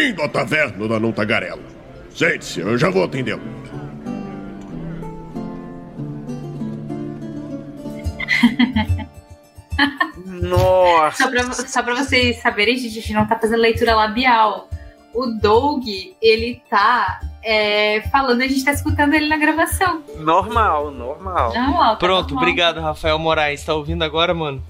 [0.00, 1.60] Bem-vindo à taverna da Não Tagarela.
[2.08, 3.42] Sente-se, eu já vou atendê-lo.
[10.24, 11.24] Nossa!
[11.24, 14.70] Só pra, só pra vocês saberem, gente, a gente não tá fazendo leitura labial.
[15.12, 15.84] O Doug,
[16.22, 20.02] ele tá é, falando, a gente tá escutando ele na gravação.
[20.16, 21.52] Normal, normal.
[21.52, 22.42] Normal, tá Pronto, normal.
[22.42, 23.62] obrigado, Rafael Moraes.
[23.62, 24.64] Tá ouvindo agora, mano?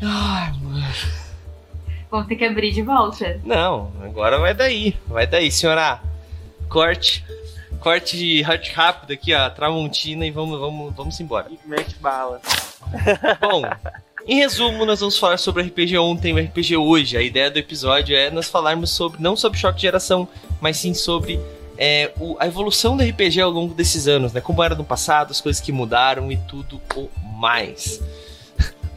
[0.00, 1.21] Ai, mano.
[2.12, 3.40] Vamos ter que abrir de volta.
[3.42, 4.94] Não, agora vai daí.
[5.08, 5.98] Vai daí, senhora.
[6.68, 7.24] Corte.
[7.80, 9.48] Corte rápido aqui, ó.
[9.48, 11.48] Tramontina e vamos, vamos, vamos embora.
[11.64, 12.38] Mete bala.
[13.40, 13.62] Bom,
[14.26, 17.16] em resumo, nós vamos falar sobre RPG ontem e RPG hoje.
[17.16, 20.28] A ideia do episódio é nós falarmos sobre não sobre choque de geração,
[20.60, 21.40] mas sim sobre
[21.78, 24.40] é, o- a evolução do RPG ao longo desses anos, né?
[24.42, 28.00] Como era no passado, as coisas que mudaram e tudo o mais.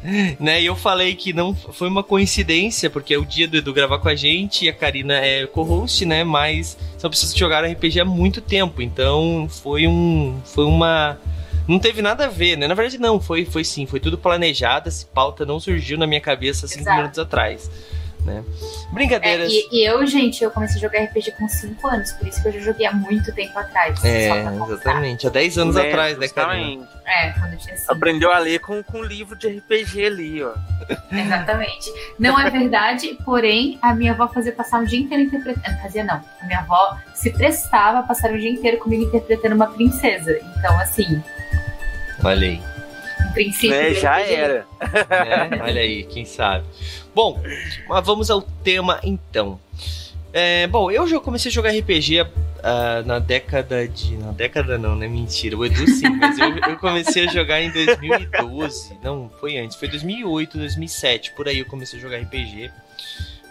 [0.39, 0.61] né?
[0.61, 3.99] E eu falei que não foi uma coincidência, porque é o dia do Edu gravar
[3.99, 6.23] com a gente e a Karina é co-host, né?
[6.23, 11.17] Mas são pessoas que jogaram RPG há muito tempo, então foi um foi uma
[11.67, 12.67] não teve nada a ver, né?
[12.67, 14.87] Na verdade, não, foi, foi sim, foi tudo planejado.
[14.87, 16.97] Essa pauta não surgiu na minha cabeça cinco Exato.
[16.97, 17.71] minutos atrás,
[18.25, 18.43] né?
[18.43, 19.51] É, Brincadeiras.
[19.51, 22.47] e, e eu, gente, eu comecei a jogar RPG com 5 anos, por isso que
[22.47, 24.03] eu já joguei há muito tempo atrás.
[24.03, 25.27] É, exatamente.
[25.27, 26.87] Há 10 anos Né, atrás, né, justamente.
[27.05, 27.91] É, quando eu tinha 5.
[27.91, 30.53] Aprendeu a ler com, com um livro de RPG ali, ó.
[31.11, 31.91] Exatamente.
[32.19, 35.81] Não é verdade, porém, a minha avó fazia passar um dia inteiro interpretando.
[35.81, 36.21] Fazia não.
[36.41, 40.37] A minha avó se prestava a passar um dia inteiro comigo interpretando uma princesa.
[40.57, 41.21] Então, assim,
[42.23, 42.61] Olha aí.
[43.35, 43.69] Princípio.
[43.69, 44.67] Né, já RPG, era.
[44.81, 45.61] né?
[45.61, 46.65] Olha aí, quem sabe.
[47.13, 47.41] Bom,
[47.87, 49.59] mas vamos ao tema então.
[50.33, 52.25] É, bom, eu já comecei a jogar RPG
[52.63, 54.17] ah, na década de.
[54.17, 55.07] Na década não, né?
[55.07, 55.55] Mentira.
[55.55, 58.97] O Edu sim, mas eu, eu comecei a jogar em 2012.
[59.03, 59.77] Não, foi antes.
[59.77, 61.31] Foi 2008, 2007.
[61.33, 62.71] Por aí eu comecei a jogar RPG.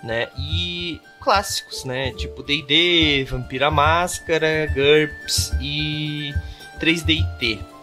[0.02, 0.28] Né?
[0.36, 2.12] E clássicos, né?
[2.12, 6.34] Tipo DD, Vampira Máscara, GURPS e
[6.78, 7.73] 3DT.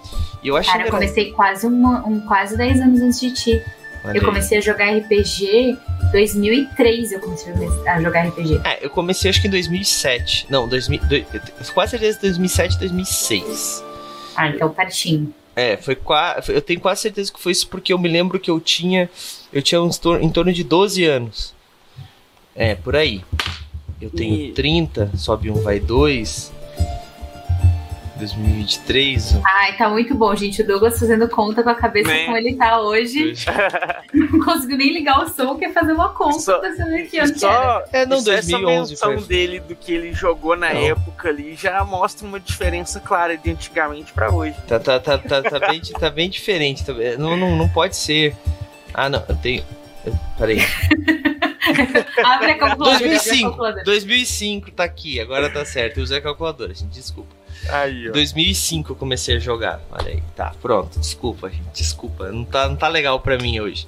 [0.43, 3.61] E eu acho Cara, eu comecei quase, um, um, quase 10 anos antes de ti.
[4.03, 4.25] Olha Eu aí.
[4.25, 5.77] comecei a jogar RPG em
[6.11, 7.11] 2003.
[7.11, 7.53] Eu comecei
[7.87, 8.59] a jogar RPG.
[8.63, 10.47] É, eu comecei acho que em 2007.
[10.49, 13.83] Não, 2000, dois, eu tenho quase certeza 2007, 2006.
[14.35, 15.31] Ah, então pertinho.
[15.55, 16.51] É, foi quase.
[16.51, 19.09] Eu tenho quase certeza que foi isso porque eu me lembro que eu tinha.
[19.53, 21.53] Eu tinha uns tor- em torno de 12 anos.
[22.55, 23.21] É, por aí.
[24.01, 26.51] Eu tenho E- 30, sobe um, vai dois.
[28.21, 29.33] 2023.
[29.35, 29.41] um.
[29.45, 30.61] Ai, tá muito bom, gente.
[30.61, 32.25] O Douglas fazendo conta com a cabeça Né?
[32.25, 33.33] como ele tá hoje.
[34.13, 36.39] Não conseguiu nem ligar o som, quer fazer uma conta.
[36.39, 37.37] Só- tá aqui, era.
[37.37, 40.81] Só, É, não, só essa 2011 menção dele do que ele jogou na Não.
[40.81, 44.55] época ali já mostra uma diferença clara de antigamente pra hoje.
[44.67, 46.85] Tá, tá, tá, tá, tá, bem, tá bem diferente.
[46.85, 48.35] tá- não, não, não pode ser.
[48.93, 49.63] Ah, não, eu tenho.
[50.05, 50.59] eu- Peraí.
[52.23, 52.95] Abre a calculadora.
[52.95, 53.49] abre a 2005.
[53.49, 53.83] calculadora.
[53.83, 55.97] 2005 tá aqui, agora tá certo.
[55.97, 57.29] Eu usei a calculadora, gente, desculpa.
[57.71, 58.11] Aí, ó.
[58.11, 59.81] 2005 eu comecei a jogar.
[59.91, 60.99] Olha aí, tá, pronto.
[60.99, 62.31] Desculpa, gente, desculpa.
[62.31, 63.87] Não tá, não tá legal pra mim hoje.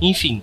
[0.00, 0.42] Enfim.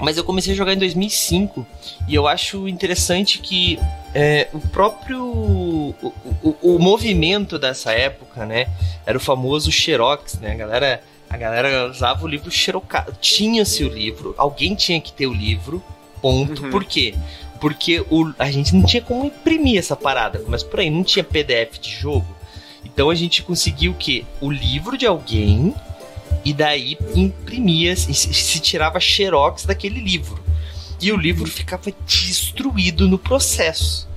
[0.00, 1.66] Mas eu comecei a jogar em 2005
[2.08, 3.78] e eu acho interessante que
[4.14, 5.22] é, o próprio.
[5.22, 8.66] O, o, o movimento dessa época, né?
[9.06, 10.52] Era o famoso Xerox, né?
[10.52, 13.14] A galera, a galera usava o livro xerocado.
[13.20, 15.82] Tinha-se o livro, alguém tinha que ter o livro,
[16.20, 16.64] ponto.
[16.64, 16.70] Uhum.
[16.70, 17.14] Por quê?
[17.62, 21.22] Porque o, a gente não tinha como imprimir essa parada, mas por aí não tinha
[21.22, 22.26] PDF de jogo.
[22.84, 24.24] Então a gente conseguiu o quê?
[24.40, 25.72] O livro de alguém
[26.44, 30.42] e daí imprimia, se, se tirava xerox daquele livro.
[31.00, 34.08] E o livro ficava destruído no processo.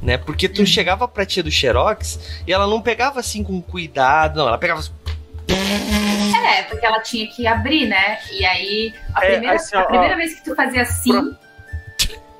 [0.00, 0.16] Né?
[0.16, 4.48] Porque tu chegava pra tia do xerox e ela não pegava assim com cuidado, não,
[4.48, 4.92] ela pegava assim,
[6.46, 8.18] É, porque ela tinha que abrir, né?
[8.32, 10.16] E aí, a É, primeira, assim, ó, a primeira ó.
[10.16, 11.34] vez que tu fazia assim,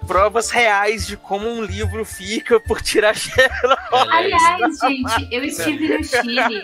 [0.06, 3.52] Provas reais de como um livro fica por tirar xerox.
[4.10, 6.62] Aliás, gente, eu estive no Chile.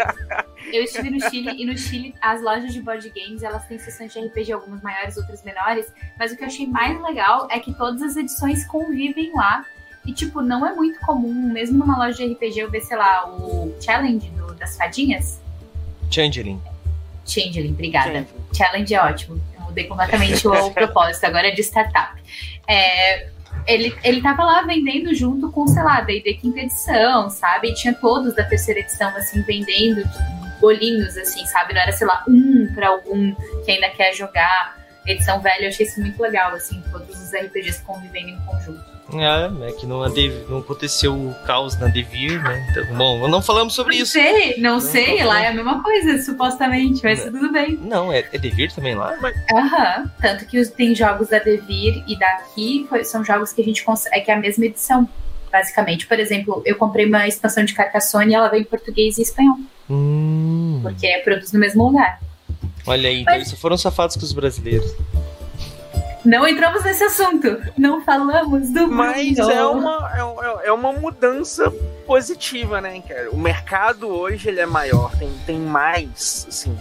[0.72, 4.12] Eu estive no Chile e no Chile as lojas de board games elas têm sessões
[4.12, 5.86] de RPG, algumas maiores, outras menores.
[6.18, 9.64] Mas o que eu achei mais legal é que todas as edições convivem lá.
[10.04, 13.28] E, tipo, não é muito comum, mesmo numa loja de RPG, eu ver, sei lá,
[13.28, 15.40] o challenge do- das fadinhas.
[16.10, 16.60] Changeling.
[17.26, 18.26] Changeling, obrigada.
[18.54, 19.40] Challenge é ótimo.
[19.54, 22.18] Eu mudei completamente o, o propósito, agora é de startup.
[22.66, 23.28] É,
[23.66, 27.70] ele, ele tava lá vendendo junto com, sei lá, D&D quinta edição, sabe?
[27.70, 30.02] E tinha todos da terceira edição, assim, vendendo
[30.60, 31.74] bolinhos, assim, sabe?
[31.74, 33.34] Não era, sei lá, um pra algum
[33.64, 34.76] que ainda quer jogar
[35.06, 35.64] edição velha.
[35.64, 38.89] Eu achei isso muito legal, assim, todos os RPGs convivendo em conjunto.
[39.14, 40.00] É, é que não,
[40.48, 42.66] não aconteceu o caos na Devir, né?
[42.70, 44.12] Então, bom, não falamos sobre não isso.
[44.12, 47.76] Sei, não, não sei, lá é a mesma coisa, supostamente, mas não, tudo bem.
[47.76, 49.16] Não, é, é Devir também lá?
[49.52, 50.10] Aham, uhum.
[50.20, 54.16] tanto que tem jogos da Devir e daqui foi, são jogos que a gente consegue,
[54.16, 55.08] é que é a mesma edição,
[55.50, 56.06] basicamente.
[56.06, 59.58] Por exemplo, eu comprei uma expansão de Carcassonne e ela veio em português e espanhol.
[59.88, 60.80] Hum.
[60.82, 62.20] Porque é produzido no mesmo lugar.
[62.86, 64.94] Olha aí, então eles foram safados com os brasileiros.
[66.24, 67.62] Não entramos nesse assunto.
[67.76, 69.50] Não falamos do Mas mundo.
[69.50, 70.10] é uma,
[70.62, 71.70] é, é uma mudança
[72.06, 73.30] positiva, né, cara?
[73.30, 76.76] O mercado hoje ele é maior, tem, tem mais, assim,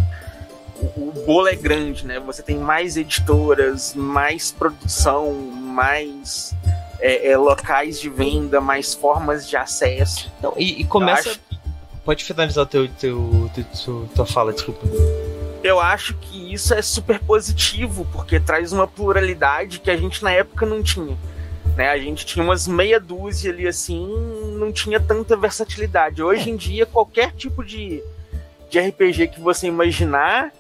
[0.76, 2.20] o, o bolo é grande, né?
[2.20, 6.54] Você tem mais editoras, mais produção, mais
[7.00, 10.32] é, é, locais de venda, mais formas de acesso.
[10.42, 11.30] Não, e, e começa.
[11.30, 11.40] Acho...
[12.04, 14.86] Pode finalizar teu, teu, teu, teu, tua fala, desculpa
[15.64, 20.32] eu acho que isso é super positivo, porque traz uma pluralidade que a gente na
[20.32, 21.18] época não tinha.
[21.76, 21.90] Né?
[21.90, 24.08] A gente tinha umas meia dúzia ali assim,
[24.58, 26.24] não tinha tanta versatilidade.
[26.24, 28.02] Hoje em dia, qualquer tipo de,
[28.70, 30.52] de RPG que você imaginar,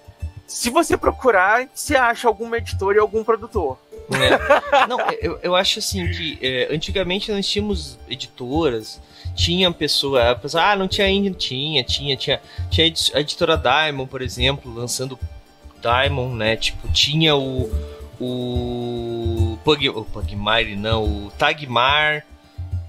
[0.45, 3.77] se você procurar, você acha alguma editora e algum produtor.
[4.11, 4.87] É.
[4.87, 8.99] Não, eu, eu acho assim que é, antigamente nós tínhamos editoras
[9.39, 14.09] tinha pessoa, a pessoa, ah, não tinha ainda, tinha, tinha, tinha, tinha a editora Diamond,
[14.09, 15.17] por exemplo, lançando
[15.81, 16.57] Diamond, né?
[16.57, 17.71] Tipo, tinha o
[18.19, 22.25] o Pug, o Pugmire, não, o Tagmar.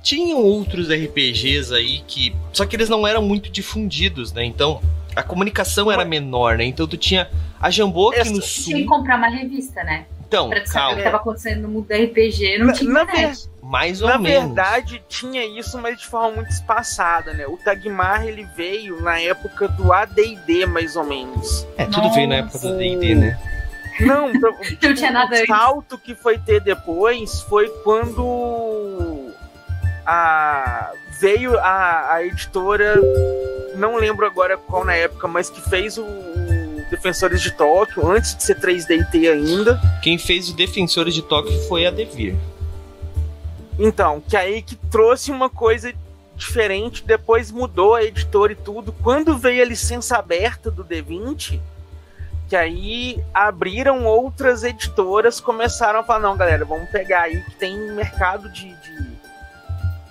[0.03, 4.45] Tinham outros RPGs aí que, só que eles não eram muito difundidos, né?
[4.45, 4.81] Então,
[5.15, 6.65] a comunicação era menor, né?
[6.65, 7.31] Então tu tinha
[7.61, 8.65] a Jambô que no sul.
[8.65, 10.07] Tinha que comprar uma revista, né?
[10.31, 10.91] Então, pra saber calma.
[10.91, 13.33] o que estava acontecendo no mundo do RPG, não na, tinha na Ver...
[13.61, 14.55] Mais ou na menos.
[14.55, 17.47] Na verdade, tinha isso, mas de forma muito espaçada, né?
[17.49, 21.67] O Tagmar, ele veio na época do AD&D, mais ou menos.
[21.77, 22.15] É, tudo Nossa.
[22.15, 23.39] veio na época do AD&D, né?
[23.99, 29.33] Não, não tinha nada O salto que foi ter depois foi quando
[30.07, 32.99] a veio a, a editora,
[33.75, 36.07] não lembro agora qual na época, mas que fez o
[36.91, 39.81] Defensores de Tóquio, antes de ser 3DT ainda.
[40.03, 42.37] Quem fez o Defensores de Tóquio foi a Devir.
[43.79, 45.95] Então, que aí que trouxe uma coisa
[46.37, 48.93] diferente, depois mudou a editora e tudo.
[48.93, 51.61] Quando veio a licença aberta do D20,
[52.49, 57.79] que aí abriram outras editoras, começaram a falar, não, galera, vamos pegar aí que tem
[57.93, 59.19] mercado de, de,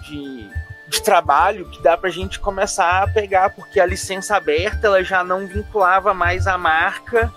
[0.08, 0.50] de
[0.90, 5.04] de trabalho que dá para a gente começar a pegar, porque a licença aberta ela
[5.04, 7.32] já não vinculava mais a marca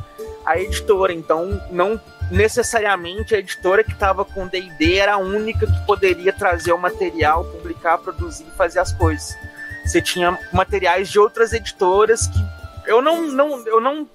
[0.44, 2.00] à editora, então não
[2.31, 7.44] necessariamente a editora que estava com D&D era a única que poderia trazer o material,
[7.44, 9.37] publicar, produzir fazer as coisas.
[9.84, 14.08] Você tinha materiais de outras editoras que eu não, não, eu não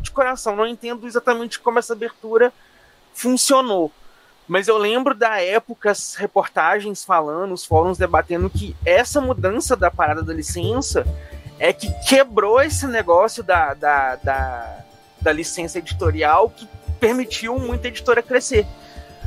[0.00, 2.52] de coração não entendo exatamente como essa abertura
[3.12, 3.90] funcionou
[4.46, 9.90] mas eu lembro da época, as reportagens falando, os fóruns debatendo que essa mudança da
[9.90, 11.06] parada da licença
[11.58, 14.84] é que quebrou esse negócio da, da, da,
[15.20, 16.68] da licença editorial que
[17.00, 18.66] permitiu muita editora crescer.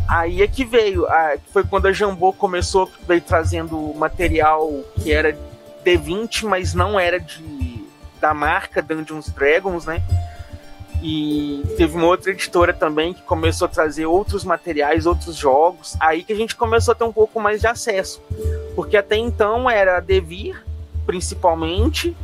[0.08, 4.70] Aí é que veio, a, foi quando a Jambô começou, veio trazendo material
[5.02, 5.38] que era
[5.84, 7.68] D20, mas não era de
[8.20, 10.02] da marca Dungeons Dragons, né?
[11.02, 15.96] E teve uma outra editora também que começou a trazer outros materiais, outros jogos.
[16.00, 18.22] Aí que a gente começou a ter um pouco mais de acesso.
[18.76, 20.64] Porque até então era a Devir,
[21.06, 22.16] principalmente.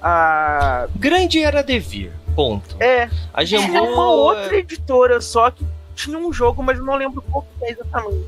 [0.00, 0.86] A.
[0.94, 2.76] Grande era a Devir, ponto.
[2.78, 3.08] É.
[3.32, 3.66] A Jambô...
[3.66, 7.64] Tinha uma outra editora só que tinha um jogo, mas eu não lembro qual que
[7.64, 8.24] é exatamente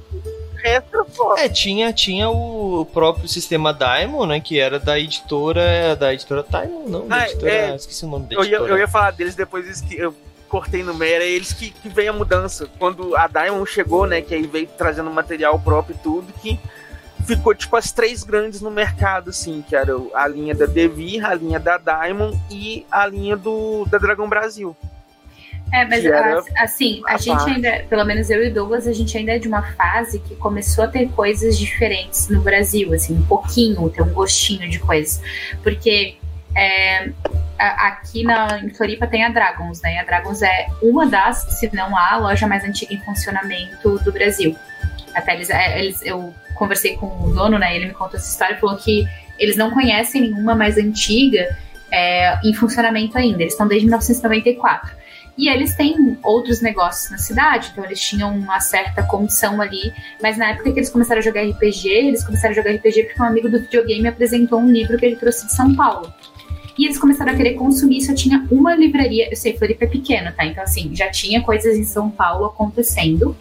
[0.57, 1.37] resto só.
[1.37, 4.41] É, tinha, tinha o próprio sistema Daimon, né?
[4.41, 5.97] Que era da editora.
[5.97, 7.53] Da editora Daimon, não, da ah, editora.
[7.53, 8.57] É, esqueci o nome da editora.
[8.57, 10.15] Eu ia, eu ia falar deles depois que eu
[10.49, 12.69] cortei no meio, era eles que, que veio a mudança.
[12.79, 14.21] Quando a Diamond chegou, né?
[14.21, 16.59] Que aí veio trazendo material próprio e tudo, que
[17.27, 21.35] ficou tipo as três grandes no mercado, assim, que era a linha da Devir, a
[21.35, 24.77] linha da Diamond e a linha do da Dragão Brasil.
[25.77, 26.05] É, mas
[26.57, 29.47] assim, a, a gente ainda, pelo menos eu e Douglas, a gente ainda é de
[29.47, 34.13] uma fase que começou a ter coisas diferentes no Brasil, assim, um pouquinho, ter um
[34.13, 35.21] gostinho de coisas.
[35.63, 36.17] Porque
[36.57, 37.11] é,
[37.59, 39.99] aqui na, em Floripa tem a Dragons, né?
[39.99, 44.57] A Dragons é uma das, se não a loja mais antiga em funcionamento do Brasil.
[45.15, 47.77] Até eles, é, eles eu conversei com o dono, né?
[47.77, 49.07] Ele me contou essa história e falou que
[49.39, 51.55] eles não conhecem nenhuma mais antiga
[51.91, 53.43] é, em funcionamento ainda.
[53.43, 54.97] Eles estão desde 1994.
[55.39, 59.93] E eles têm outros negócios na cidade, então eles tinham uma certa condição ali.
[60.23, 63.23] Mas na época que eles começaram a jogar RPG, eles começaram a jogar RPG porque
[63.23, 66.13] um amigo do videogame apresentou um livro que ele trouxe de São Paulo.
[66.79, 69.29] E eles começaram a querer consumir, só tinha uma livraria.
[69.31, 70.45] Eu sei, Floripa é pequena, tá?
[70.45, 73.37] Então, assim, já tinha coisas em São Paulo acontecendo.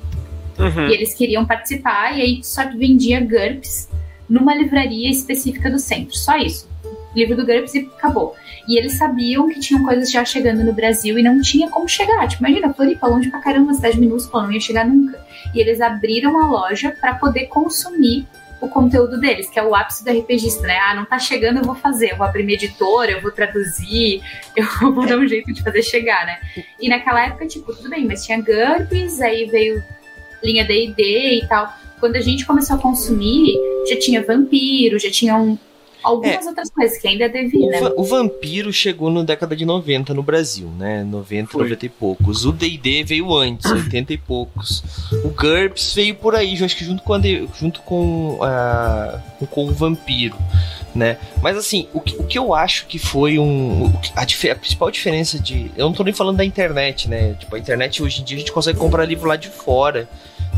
[0.57, 0.87] Uhum.
[0.87, 3.89] E eles queriam participar, e aí só vendia GURPS
[4.29, 6.15] numa livraria específica do centro.
[6.15, 6.69] Só isso.
[7.13, 8.35] Livro do GURPS e acabou.
[8.67, 12.27] E eles sabiam que tinham coisas já chegando no Brasil e não tinha como chegar.
[12.27, 15.19] Tipo, imagina, Floripa, longe pra caramba, cidade minúscula, não ia chegar nunca.
[15.53, 18.25] E eles abriram a loja para poder consumir
[18.59, 20.77] o conteúdo deles, que é o ápice do RPGista, né?
[20.79, 24.21] Ah, não tá chegando, eu vou fazer, eu vou abrir minha editora, eu vou traduzir,
[24.55, 26.39] eu vou dar um jeito de fazer chegar, né?
[26.79, 29.83] E naquela época, tipo, tudo bem, mas tinha GURPS, aí veio
[30.43, 31.73] linha D&D e tal.
[31.99, 33.55] Quando a gente começou a consumir,
[33.87, 35.57] já tinha vampiro, já tinha um,
[36.05, 37.79] algumas é, outras coisas que ainda devia, né?
[37.97, 41.03] O vampiro chegou na década de 90 no Brasil, né?
[41.03, 41.63] 90, Foi.
[41.63, 42.45] 90 e poucos.
[42.45, 44.83] O D&D veio antes, 80 e poucos.
[45.23, 47.19] O GURPS veio por aí, acho que junto com, a,
[47.59, 50.37] junto com, uh, com o vampiro.
[50.93, 51.17] Né?
[51.41, 53.91] Mas assim, o que, o que eu acho que foi um.
[54.15, 55.69] A, a, principal diferença de.
[55.75, 57.33] Eu não tô nem falando da internet, né?
[57.33, 60.07] Tipo, a internet hoje em dia a gente consegue comprar livro lá de fora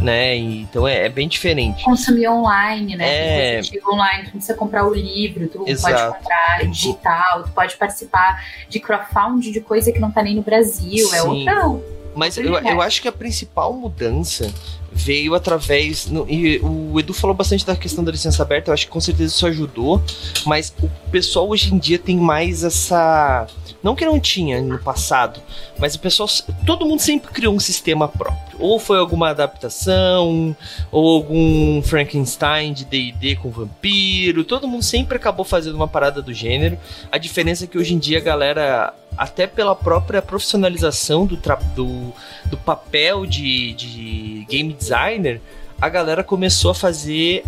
[0.02, 0.36] né?
[0.36, 1.84] então é, é, bem diferente.
[1.84, 3.06] Consumir online, né?
[3.08, 3.62] É...
[3.88, 5.96] online, tu precisa comprar o livro, tu Exato.
[5.96, 10.42] pode comprar digital, tu pode participar de crowdfunding de coisa que não tá nem no
[10.42, 11.48] Brasil, é Sim.
[11.48, 11.98] é outra.
[12.16, 14.52] Mas eu, eu acho que a principal mudança
[14.98, 16.08] veio através.
[16.08, 19.00] No, e o Edu falou bastante da questão da licença aberta, eu acho que com
[19.00, 20.02] certeza isso ajudou,
[20.46, 23.48] mas o pessoal hoje em dia tem mais essa
[23.84, 25.40] não que não tinha no passado,
[25.78, 26.28] mas o pessoal.
[26.66, 28.58] Todo mundo sempre criou um sistema próprio.
[28.60, 30.56] Ou foi alguma adaptação,
[30.92, 34.44] ou algum Frankenstein de DD com vampiro.
[34.44, 36.78] Todo mundo sempre acabou fazendo uma parada do gênero.
[37.12, 41.40] A diferença é que hoje em dia a galera até pela própria profissionalização do,
[41.76, 42.14] do,
[42.46, 45.42] do papel de, de game designer,
[45.80, 47.44] a galera começou a fazer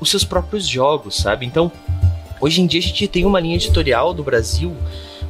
[0.00, 1.44] os seus próprios jogos, sabe?
[1.44, 1.70] Então,
[2.40, 4.74] hoje em dia a gente tem uma linha editorial do Brasil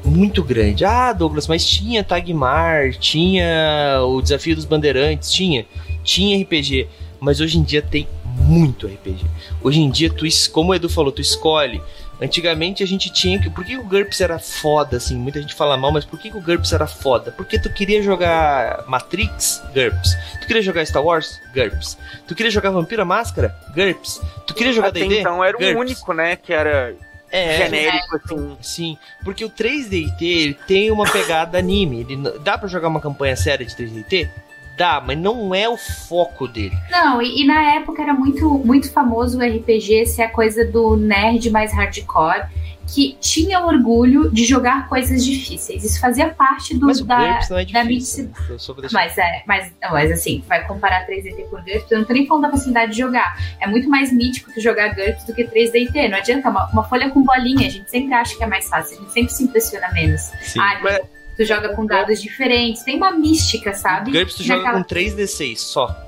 [0.05, 0.85] muito grande.
[0.85, 5.67] Ah, Douglas, mas tinha Tagmar, tinha o Desafio dos Bandeirantes, tinha,
[6.03, 9.25] tinha RPG, mas hoje em dia tem muito RPG.
[9.63, 11.81] Hoje em dia, tu, como o Edu falou, tu escolhe.
[12.21, 13.51] Antigamente a gente tinha que.
[13.51, 15.17] Por que o GURPS era foda, assim?
[15.17, 17.33] Muita gente fala mal, mas por que o GURPS era foda?
[17.33, 19.63] Porque tu queria jogar Matrix?
[19.75, 20.17] GURPS.
[20.41, 21.41] Tu queria jogar Star Wars?
[21.55, 21.99] GURPS.
[22.27, 23.55] Tu queria jogar Vampira Máscara?
[23.75, 24.21] GURPS.
[24.47, 25.21] Tu queria jogar D&D?
[25.21, 26.37] então era o único, né?
[26.37, 26.95] Que era
[27.35, 28.57] é, genérico, assim.
[28.63, 32.07] Sim, porque o 3DT ele tem uma pegada anime.
[32.09, 34.31] Ele, dá para jogar uma campanha séria de 3DT?
[34.77, 36.77] Dá, mas não é o foco dele.
[36.91, 40.97] Não, e, e, na época era muito, muito famoso o RPG ser a coisa do
[40.97, 42.49] nerd mais hardcore
[42.87, 45.85] que tinha orgulho de jogar coisas difíceis.
[45.85, 50.11] Isso fazia parte do mas da, não é difícil, da Mas é, mas, não, mas
[50.11, 53.37] assim, vai comparar 3DT por GURPS, eu não tô nem falando da facilidade de jogar.
[53.61, 56.11] É muito mais mítico tu jogar GURPS do que 3DT.
[56.11, 58.99] Não adianta, uma, uma folha com bolinha, a gente sempre acha que é mais fácil,
[58.99, 60.21] a gente sempre se impressiona menos.
[60.43, 61.14] Sim, ah, mas...
[61.37, 64.13] tu joga com dados diferentes, tem uma mística, sabe?
[64.13, 66.05] GURPS tu joga com 3D6 só.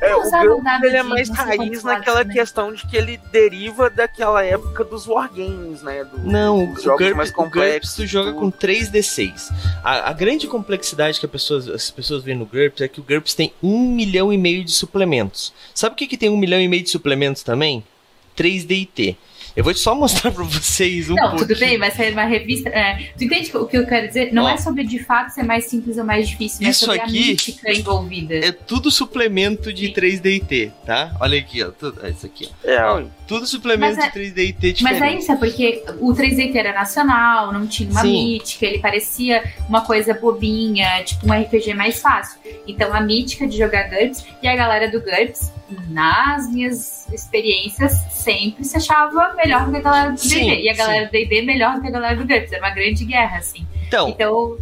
[0.00, 2.32] É, o GURPS ele é mais raiz naquela né?
[2.32, 6.04] questão de que ele deriva daquela época dos wargames, né?
[6.04, 9.50] Do, não, o GURPS, mais complexos, o GURPS tu joga com 3D6.
[9.82, 13.34] A, a, grande complexidade que pessoas, as pessoas veem no GURPS é que o GURPS
[13.34, 15.52] tem um milhão e meio de suplementos.
[15.74, 17.82] Sabe o que, que tem um milhão e meio de suplementos também?
[18.36, 19.16] 3DT.
[19.56, 21.48] Eu vou só mostrar pra vocês um Não, pouquinho.
[21.48, 22.68] tudo bem, vai sair uma revista.
[22.68, 24.30] É, tu entende o que eu quero dizer?
[24.32, 27.00] Não Ó, é sobre de fato ser mais simples ou mais difícil, isso é sobre
[27.00, 28.34] aqui a mística envolvida.
[28.34, 31.16] É tudo suplemento de 3DT, tá?
[31.18, 31.70] Olha aqui, ó.
[31.70, 32.98] Tudo, é isso aqui, ó.
[33.00, 34.82] É, tudo suplemento é, de 3DT diferente.
[34.82, 38.12] Mas é isso, é porque o 3DT era nacional, não tinha uma Sim.
[38.12, 42.38] mítica, ele parecia uma coisa bobinha, tipo um RPG mais fácil.
[42.66, 45.50] Então a mítica de jogar GURPS e a galera do GURPS,
[45.88, 50.62] nas minhas experiências, sempre se achava melhor do que a galera do D&D.
[50.62, 52.52] E a galera do D&D melhor do que a galera do GURPS.
[52.52, 53.66] Era uma grande guerra, assim.
[53.86, 54.08] Então...
[54.08, 54.58] então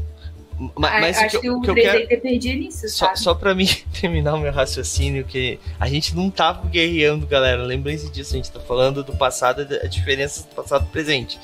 [0.76, 2.20] mas, acho que, o que eu quero...
[2.20, 3.18] perdia nisso, só, sabe?
[3.18, 3.66] Só pra mim
[4.00, 7.62] terminar o meu raciocínio, que a gente não tava guerreando, galera.
[7.62, 11.40] Lembrem-se disso, a gente tá falando do passado, a diferença do passado e presente.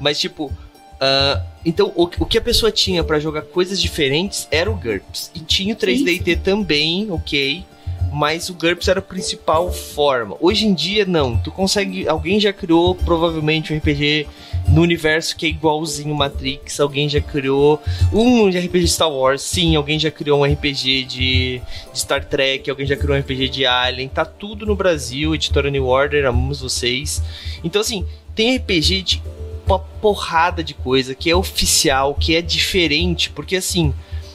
[0.00, 4.68] Mas, tipo, uh, então o, o, que a pessoa tinha para jogar coisas diferentes era
[4.68, 5.30] o GURPS.
[5.34, 7.64] E tinha o 3DT também, ok
[8.12, 10.36] mas o GURPS era a principal forma.
[10.40, 11.36] Hoje em dia, não.
[11.36, 12.08] Tu consegue.
[12.08, 14.26] Alguém já criou provavelmente um RPG
[14.68, 16.80] no universo que é igualzinho Matrix.
[16.80, 19.42] Alguém já criou um RPG de Star Wars.
[19.42, 21.62] Sim, alguém já criou um RPG de, de,
[21.94, 22.68] Star Trek.
[22.68, 24.08] Alguém já criou um RPG de Alien.
[24.08, 25.34] Tá tudo no Brasil.
[25.34, 27.22] Editora New Order, amamos vocês.
[27.62, 29.22] Então, assim, tem RPG de
[29.66, 33.30] uma porrada de coisa que é oficial, que é diferente.
[33.30, 33.94] Porque, assim,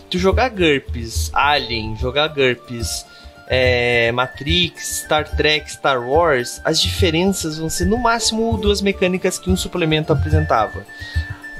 [0.09, 3.12] tu jogar GURPS, Alien, jogar GURPS
[3.47, 9.49] é, Matrix, Star Trek, Star Wars, as diferenças vão ser no máximo duas mecânicas que
[9.49, 10.85] um suplemento apresentava.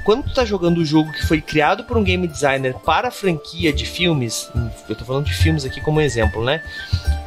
[0.04, 3.10] Quando tu tá jogando um jogo que foi criado por um game designer para a
[3.10, 4.50] franquia de filmes,
[4.88, 6.62] eu tô falando de filmes aqui como exemplo, né?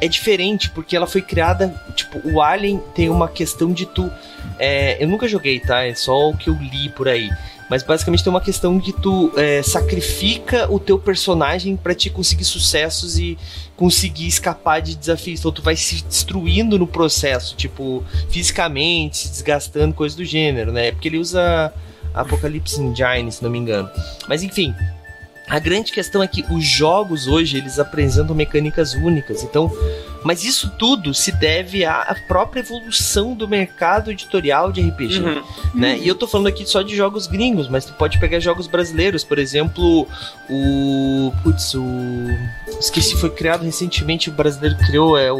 [0.00, 4.10] É diferente porque ela foi criada, tipo, o Alien tem uma questão de tu.
[4.58, 5.84] É, eu nunca joguei, tá?
[5.84, 7.28] É só o que eu li por aí.
[7.68, 12.44] Mas basicamente tem uma questão de tu é, sacrifica o teu personagem para te conseguir
[12.44, 13.36] sucessos e
[13.76, 15.40] conseguir escapar de desafios.
[15.40, 20.92] Então tu vai se destruindo no processo, tipo, fisicamente, se desgastando, coisas do gênero, né?
[20.92, 21.72] Porque ele usa
[22.14, 23.90] Apocalypse Engine, se não me engano.
[24.28, 24.74] Mas enfim,
[25.48, 29.42] a grande questão é que os jogos hoje eles apresentam mecânicas únicas.
[29.42, 29.72] Então,
[30.22, 35.42] mas isso tudo se deve à própria evolução do mercado editorial de RPG, uhum.
[35.74, 35.98] né?
[35.98, 39.24] E eu tô falando aqui só de jogos gringos, mas tu pode pegar jogos brasileiros,
[39.24, 40.06] por exemplo,
[40.50, 41.84] o putz, o
[42.78, 45.38] esqueci foi criado recentemente, o brasileiro criou é o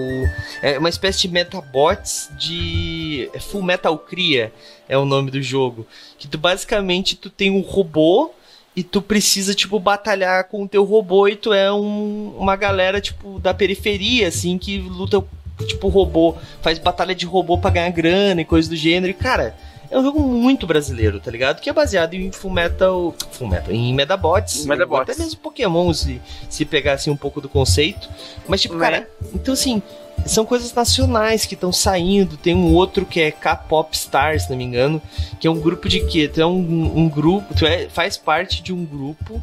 [0.62, 4.52] é uma espécie de metabots de é Full Metal Cria
[4.88, 5.86] é o nome do jogo,
[6.18, 8.32] que tu basicamente tu tem um robô
[8.78, 13.00] e tu precisa, tipo, batalhar com o teu robô e tu é um, uma galera,
[13.00, 15.20] tipo, da periferia, assim, que luta,
[15.66, 19.10] tipo, robô, faz batalha de robô pra ganhar grana e coisa do gênero.
[19.10, 19.56] E, cara,
[19.90, 21.60] é um jogo muito brasileiro, tá ligado?
[21.60, 23.14] Que é baseado em Fullmetal...
[23.32, 24.66] Fullmetal, em Medabots.
[24.66, 25.10] Medabots.
[25.10, 28.08] Até mesmo Pokémon, se, se pegasse um pouco do conceito.
[28.46, 29.06] Mas, tipo, cara, é?
[29.34, 29.82] então, assim
[30.26, 32.36] são coisas nacionais que estão saindo.
[32.36, 35.00] Tem um outro que é K-Pop Stars, se não me engano,
[35.38, 36.28] que é um grupo de quê?
[36.28, 39.40] Tu é um, um grupo, tu é, faz parte de um grupo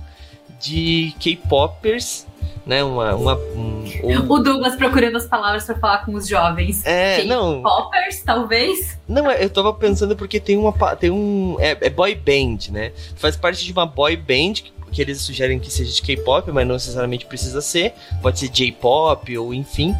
[0.59, 2.25] de K-Popers,
[2.65, 2.83] né?
[2.83, 3.83] Uma, uma um,
[4.27, 6.83] O Douglas procurando as palavras para falar com os jovens.
[6.85, 7.61] É, não.
[7.61, 8.97] Poppers, talvez?
[9.07, 12.91] Não, eu tava pensando porque tem uma tem um é, é boy band, né?
[13.15, 16.67] Faz parte de uma boy band que, que eles sugerem que seja de K-pop, mas
[16.67, 17.93] não necessariamente precisa ser.
[18.21, 19.95] Pode ser J-pop ou enfim.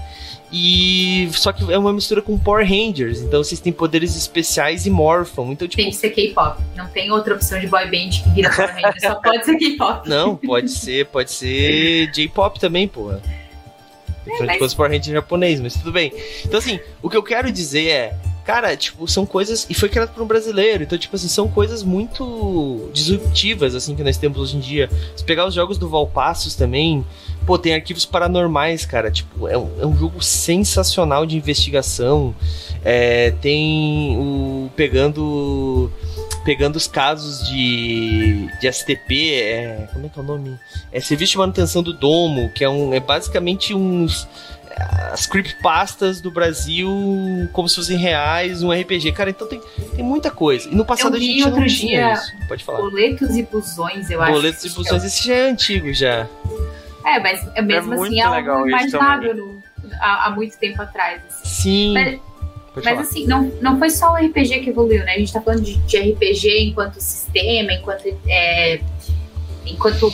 [0.51, 4.89] E só que é uma mistura com Power Rangers, então vocês têm poderes especiais e
[4.89, 5.51] morfam.
[5.51, 5.81] Então, tipo...
[5.81, 6.61] Tem que ser K-pop.
[6.75, 10.07] Não tem outra opção de boy band que vira Power Rangers, só pode ser K-pop.
[10.09, 13.21] Não, pode ser, pode ser J-pop também, porra.
[14.27, 14.57] É, mas...
[14.57, 16.13] fosse Power Ranger japonês, mas tudo bem.
[16.43, 18.15] Então, assim, o que eu quero dizer é.
[18.45, 19.65] Cara, tipo, são coisas.
[19.69, 20.83] E foi criado por um brasileiro.
[20.83, 24.89] Então, tipo assim, são coisas muito disruptivas, assim, que nós temos hoje em dia.
[25.15, 27.03] Se pegar os jogos do Valpassos também,
[27.45, 29.11] Pô, tem arquivos paranormais, cara.
[29.11, 32.35] Tipo, é um, é um jogo sensacional de investigação.
[32.83, 34.69] É, tem o.
[34.75, 35.91] Pegando.
[36.43, 40.59] Pegando os casos de, de STP, é, como é que é o nome?
[40.91, 44.27] É Serviço de Manutenção do Domo, que é, um, é basicamente uns
[44.75, 46.89] as creepypastas do Brasil
[47.53, 49.11] como se fossem reais, um RPG.
[49.13, 49.61] Cara, então tem,
[49.95, 50.67] tem muita coisa.
[50.69, 52.33] E no passado a gente outro não dia tinha isso.
[52.47, 52.79] Pode falar.
[52.79, 54.33] Boletos e busões, eu acho.
[54.33, 56.27] Boletos e busões, esse já é antigo já.
[57.05, 59.61] É, mas é mesmo é assim é algo imaginável
[59.99, 61.21] há, há, muito tempo atrás.
[61.29, 61.47] Assim.
[61.47, 61.93] Sim.
[61.93, 62.19] Mas,
[62.83, 65.13] mas assim, não, não foi só o RPG que evoluiu, né?
[65.13, 68.81] A gente tá falando de, de RPG enquanto sistema, enquanto, é,
[69.65, 70.11] enquanto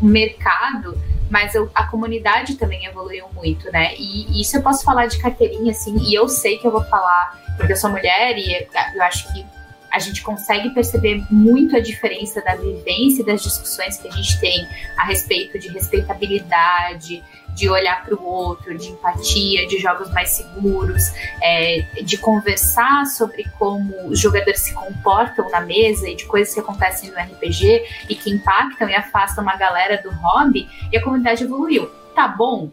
[0.00, 0.98] mercado,
[1.32, 3.94] mas eu, a comunidade também evoluiu muito, né?
[3.96, 6.84] E, e, isso eu posso falar de carteirinha, assim, e eu sei que eu vou
[6.84, 9.46] falar porque eu sou mulher e eu acho que
[9.92, 14.40] a gente consegue perceber muito a diferença da vivência e das discussões que a gente
[14.40, 17.22] tem a respeito de respeitabilidade,
[17.54, 23.44] de olhar para o outro, de empatia, de jogos mais seguros, é, de conversar sobre
[23.58, 28.14] como os jogadores se comportam na mesa e de coisas que acontecem no RPG e
[28.14, 31.90] que impactam e afastam uma galera do hobby, e a comunidade evoluiu.
[32.14, 32.70] Tá bom?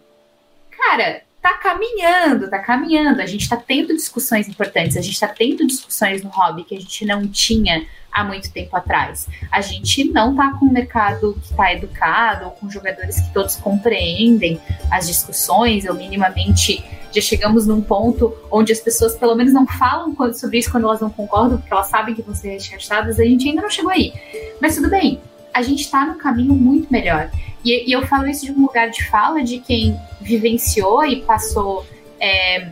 [0.72, 3.22] Cara, tá caminhando, tá caminhando.
[3.22, 6.80] A gente tá tendo discussões importantes, a gente tá tendo discussões no hobby que a
[6.80, 9.28] gente não tinha há muito tempo atrás.
[9.52, 13.56] A gente não tá com um mercado que tá educado, ou com jogadores que todos
[13.56, 14.60] compreendem
[14.92, 20.16] as discussões, ou minimamente já chegamos num ponto onde as pessoas pelo menos não falam
[20.34, 23.48] sobre isso quando elas não concordam, porque elas sabem que vão ser rechaçadas, a gente
[23.50, 24.14] ainda não chegou aí.
[24.62, 25.20] Mas tudo bem,
[25.54, 27.32] a gente está no caminho muito melhor.
[27.64, 31.86] E, e, eu falo isso de um lugar de fala de quem vivenciou e passou
[32.20, 32.70] é,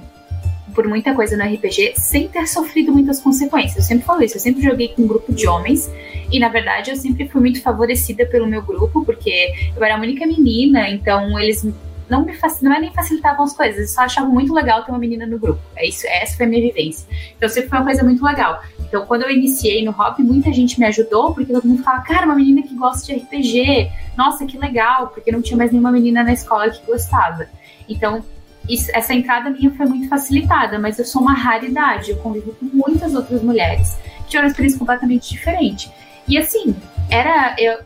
[0.74, 3.78] por muita coisa no RPG sem ter sofrido muitas consequências.
[3.78, 5.92] Eu sempre falo isso, eu sempre joguei com um grupo de homens
[6.32, 10.00] e na verdade eu sempre fui muito favorecida pelo meu grupo, porque eu era a
[10.00, 11.66] única menina, então eles
[12.10, 15.00] não me não é nem facilitavam as coisas, eles só achavam muito legal ter uma
[15.00, 15.62] menina no grupo.
[15.76, 17.08] É isso, essa foi a minha vivência.
[17.36, 18.62] Então sempre foi uma coisa muito legal.
[18.88, 22.26] Então, quando eu iniciei no hobby, muita gente me ajudou, porque todo mundo fala, cara,
[22.26, 26.24] uma menina que gosta de RPG, nossa, que legal, porque não tinha mais nenhuma menina
[26.24, 27.48] na escola que gostava.
[27.90, 28.24] Então,
[28.70, 32.66] isso, essa entrada minha foi muito facilitada, mas eu sou uma raridade, eu convivo com
[32.66, 35.92] muitas outras mulheres que tinham uma experiência completamente diferente.
[36.28, 36.76] E assim,
[37.10, 37.56] era.
[37.58, 37.80] Eu,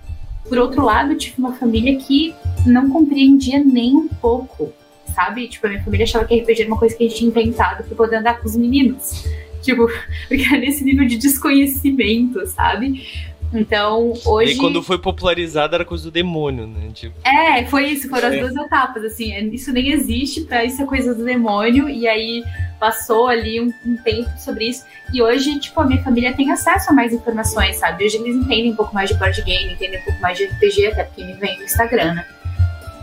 [0.48, 2.34] por outro lado, eu tive uma família que
[2.66, 4.74] não compreendia nem um pouco,
[5.14, 5.48] sabe?
[5.48, 7.84] Tipo, a minha família achava que RPG era uma coisa que a gente tinha inventado
[7.84, 9.26] pra poder andar com os meninos.
[9.62, 9.88] Tipo,
[10.28, 13.08] porque era nesse nível de desconhecimento, sabe?
[13.54, 14.54] Então, hoje.
[14.54, 16.90] E quando foi popularizado era coisa do demônio, né?
[16.94, 17.16] Tipo...
[17.28, 18.40] É, foi isso, foram as é.
[18.40, 19.34] duas etapas, assim.
[19.34, 21.90] É, isso nem existe, pra isso é coisa do demônio.
[21.90, 22.44] E aí
[22.80, 24.86] passou ali um, um, tempo sobre isso.
[25.14, 28.06] E hoje, tipo, a minha família tem acesso a mais informações, sabe?
[28.06, 30.88] Hoje eles entendem um pouco mais de board game, entendem um pouco mais de RPG,
[30.88, 32.26] até porque me vem no Instagram, né?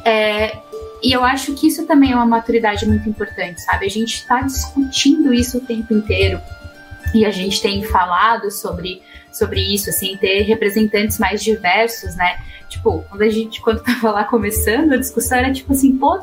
[0.04, 0.56] É,
[1.02, 3.86] e eu acho que isso também é uma maturidade muito importante, sabe?
[3.86, 6.40] A gente está discutindo isso o tempo inteiro.
[7.14, 9.00] E a gente tem falado sobre
[9.38, 12.38] sobre isso, assim, ter representantes mais diversos, né?
[12.68, 16.20] Tipo, quando a gente, quando tava lá começando, a discussão era tipo assim, pô,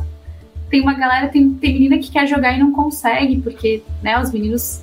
[0.69, 4.31] tem uma galera, tem, tem menina que quer jogar e não consegue, porque, né, os
[4.31, 4.81] meninos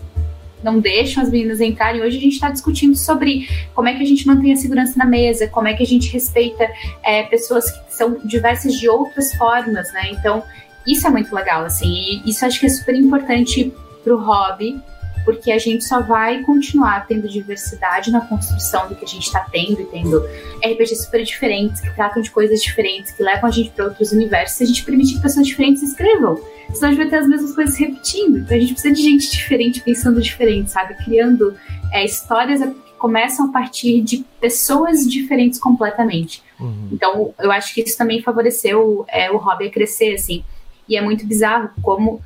[0.62, 2.02] não deixam as meninas entrarem.
[2.02, 5.04] Hoje a gente está discutindo sobre como é que a gente mantém a segurança na
[5.04, 6.70] mesa, como é que a gente respeita
[7.02, 10.10] é, pessoas que são diversas de outras formas, né?
[10.12, 10.42] Então,
[10.86, 14.80] isso é muito legal, assim, e isso acho que é super importante pro hobby,
[15.24, 19.40] porque a gente só vai continuar tendo diversidade na construção do que a gente está
[19.40, 20.18] tendo e tendo
[20.64, 24.56] RPGs super diferentes, que tratam de coisas diferentes, que levam a gente para outros universos,
[24.56, 26.40] se a gente permitir que pessoas diferentes escrevam.
[26.72, 28.38] Senão a gente vai ter as mesmas coisas repetindo.
[28.38, 30.94] Então a gente precisa de gente diferente pensando diferente, sabe?
[31.04, 31.56] Criando
[31.92, 36.42] é, histórias que começam a partir de pessoas diferentes completamente.
[36.58, 36.88] Uhum.
[36.92, 40.44] Então eu acho que isso também favoreceu é, o hobby a crescer, assim.
[40.88, 42.22] E é muito bizarro como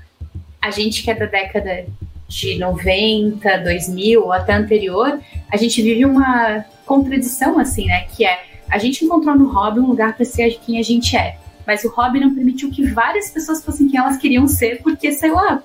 [0.60, 1.86] a gente que é da década
[2.28, 8.06] de 90, 2000 ou até anterior, a gente vive uma contradição assim, né?
[8.14, 11.36] Que é a gente encontrou no hobby um lugar para ser quem a gente é,
[11.66, 15.30] mas o hobby não permitiu que várias pessoas fossem quem elas queriam ser, porque sei
[15.30, 15.62] lá,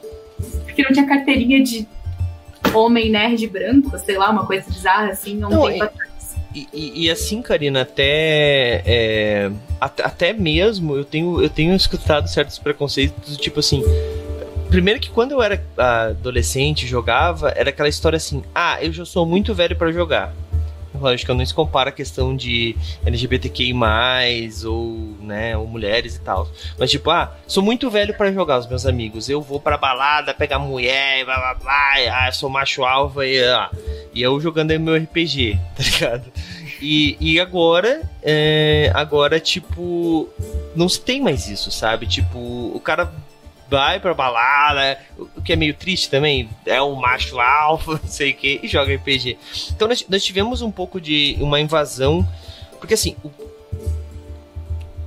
[0.63, 1.87] porque não tinha carteirinha de
[2.73, 6.11] homem nerd branco, sei lá, uma coisa bizarra assim, não, não tempo atrás.
[6.53, 12.27] E, e, e, assim, Karina, até, é, até, até mesmo eu tenho, eu tenho escutado
[12.27, 13.81] certos preconceitos, tipo assim,
[14.71, 19.25] Primeiro que quando eu era adolescente, jogava, era aquela história assim: ah, eu já sou
[19.25, 20.33] muito velho para jogar.
[20.95, 23.73] Lógico, não se compara a questão de LGBTQI,
[24.65, 26.49] ou, né, ou mulheres e tal.
[26.79, 29.27] Mas, tipo, ah, sou muito velho para jogar, os meus amigos.
[29.27, 33.69] Eu vou pra balada, pegar mulher, blá blá blá, ah, sou macho alfa e, ah,
[34.13, 36.31] e eu jogando meu RPG, tá ligado?
[36.81, 40.29] E, e agora, é, agora, tipo,
[40.75, 42.07] não se tem mais isso, sabe?
[42.07, 43.11] Tipo, o cara
[43.71, 48.31] vai pra balada, o que é meio triste também, é um macho alfa, não sei
[48.31, 49.37] o que, e joga RPG.
[49.73, 52.27] Então nós, nós tivemos um pouco de uma invasão,
[52.79, 53.31] porque assim, o,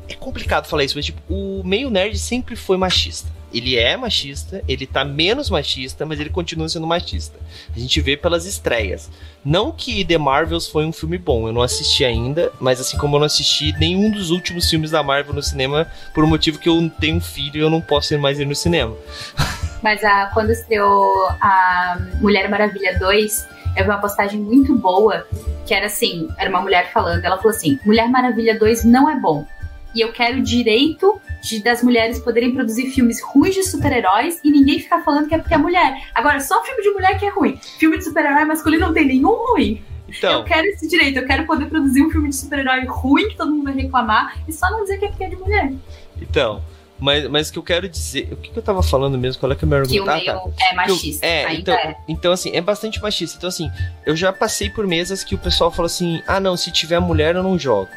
[0.09, 4.63] é complicado falar isso, mas tipo, o meio nerd sempre foi machista ele é machista,
[4.67, 7.39] ele tá menos machista, mas ele continua sendo machista.
[7.75, 9.09] A gente vê pelas estreias.
[9.45, 13.17] Não que The Marvels foi um filme bom, eu não assisti ainda, mas assim como
[13.17, 16.69] eu não assisti nenhum dos últimos filmes da Marvel no cinema, por um motivo que
[16.69, 18.97] eu tenho um filho e eu não posso ir mais ir no cinema.
[19.83, 25.27] Mas a, quando estreou a Mulher Maravilha 2, eu vi uma postagem muito boa,
[25.67, 29.21] que era assim, era uma mulher falando, ela falou assim, Mulher Maravilha 2 não é
[29.21, 29.47] bom,
[29.95, 34.79] e eu quero direito de, das mulheres poderem produzir filmes ruins de super-heróis e ninguém
[34.79, 36.09] ficar falando que é porque é mulher.
[36.15, 37.59] Agora, só filme de mulher que é ruim.
[37.79, 39.83] Filme de super-herói masculino não tem nenhum ruim.
[40.09, 43.37] Então, eu quero esse direito, eu quero poder produzir um filme de super-herói ruim que
[43.37, 45.73] todo mundo vai reclamar e só não dizer que é porque é de mulher.
[46.21, 46.63] Então,
[46.99, 48.29] mas, mas o que eu quero dizer.
[48.33, 49.41] O que, que eu tava falando mesmo?
[49.41, 50.05] Qual é que é o meu argumento?
[50.05, 50.67] Que o meio tá.
[50.71, 51.27] é machista.
[51.27, 51.97] Eu, é, então, é.
[52.09, 53.37] então, assim, é bastante machista.
[53.37, 53.71] Então, assim,
[54.07, 57.35] eu já passei por mesas que o pessoal falou assim: ah, não, se tiver mulher
[57.35, 57.91] eu não jogo.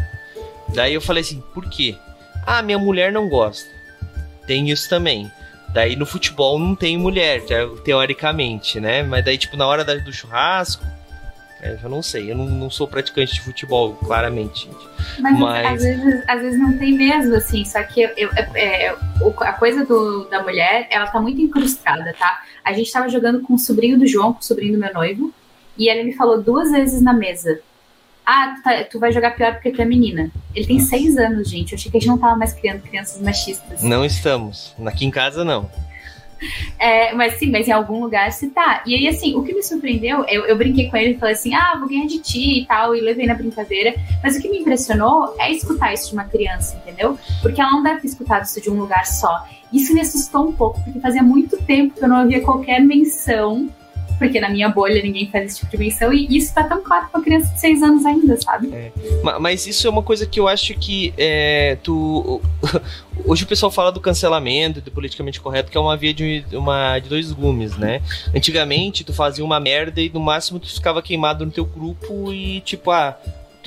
[0.74, 1.96] Daí eu falei assim: por quê?
[2.46, 3.70] Ah, minha mulher não gosta.
[4.46, 5.30] Tem isso também.
[5.74, 7.42] Daí no futebol não tem mulher,
[7.84, 9.04] teoricamente, né?
[9.04, 10.84] Mas daí, tipo, na hora do churrasco,
[11.62, 12.32] eu já não sei.
[12.32, 14.88] Eu não, não, sou praticante de futebol, claramente, gente.
[15.20, 15.68] Mas, Mas...
[15.68, 17.66] Às, vezes, às vezes não tem mesmo, assim.
[17.66, 18.96] Só que eu, eu, é, é
[19.42, 22.44] a coisa do, da mulher, ela tá muito incrustada, tá?
[22.64, 25.34] A gente tava jogando com o sobrinho do João, com o sobrinho do meu noivo.
[25.78, 27.60] E ele me falou duas vezes na mesa:
[28.30, 30.30] ah, tu, tá, tu, vai jogar pior porque tu é menina.
[30.54, 31.72] Ele tem seis anos, gente.
[31.72, 33.82] Eu achei que a gente não tava mais criando crianças machistas.
[33.82, 34.76] Não estamos.
[34.86, 35.72] Aqui em casa, não.
[36.78, 38.84] É, mas sim, mas em algum lugar se tá.
[38.86, 41.56] E aí, assim, o que me surpreendeu, eu, eu brinquei com ele e falei assim:
[41.56, 43.96] ah, vou ganhar de ti e tal, e levei na brincadeira.
[44.22, 47.18] Mas o que me impressionou é escutar isso de uma criança, entendeu?
[47.42, 49.48] Porque ela não deve ter escutado isso de um lugar só.
[49.72, 53.70] Isso me assustou um pouco, porque fazia muito tempo que eu não ouvia qualquer menção
[54.18, 57.08] porque na minha bolha ninguém faz esse tipo de menção, e isso tá tão claro
[57.12, 58.74] pra criança de 6 anos ainda, sabe?
[58.74, 58.92] É.
[59.40, 62.42] Mas isso é uma coisa que eu acho que é, tu.
[63.26, 67.00] Hoje o pessoal fala do cancelamento, do politicamente correto, que é uma via de, uma,
[67.00, 68.02] de dois gumes, né?
[68.34, 72.62] Antigamente, tu fazia uma merda e no máximo tu ficava queimado no teu grupo e
[72.62, 73.18] tipo, ah,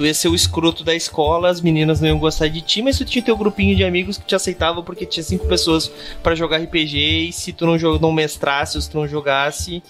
[0.00, 2.96] tu ia ser o escroto da escola, as meninas não iam gostar de ti, mas
[2.96, 6.56] tu tinha teu grupinho de amigos que te aceitavam porque tinha cinco pessoas para jogar
[6.58, 9.82] RPG e se tu não, não mestrasse, ou se tu não jogasse,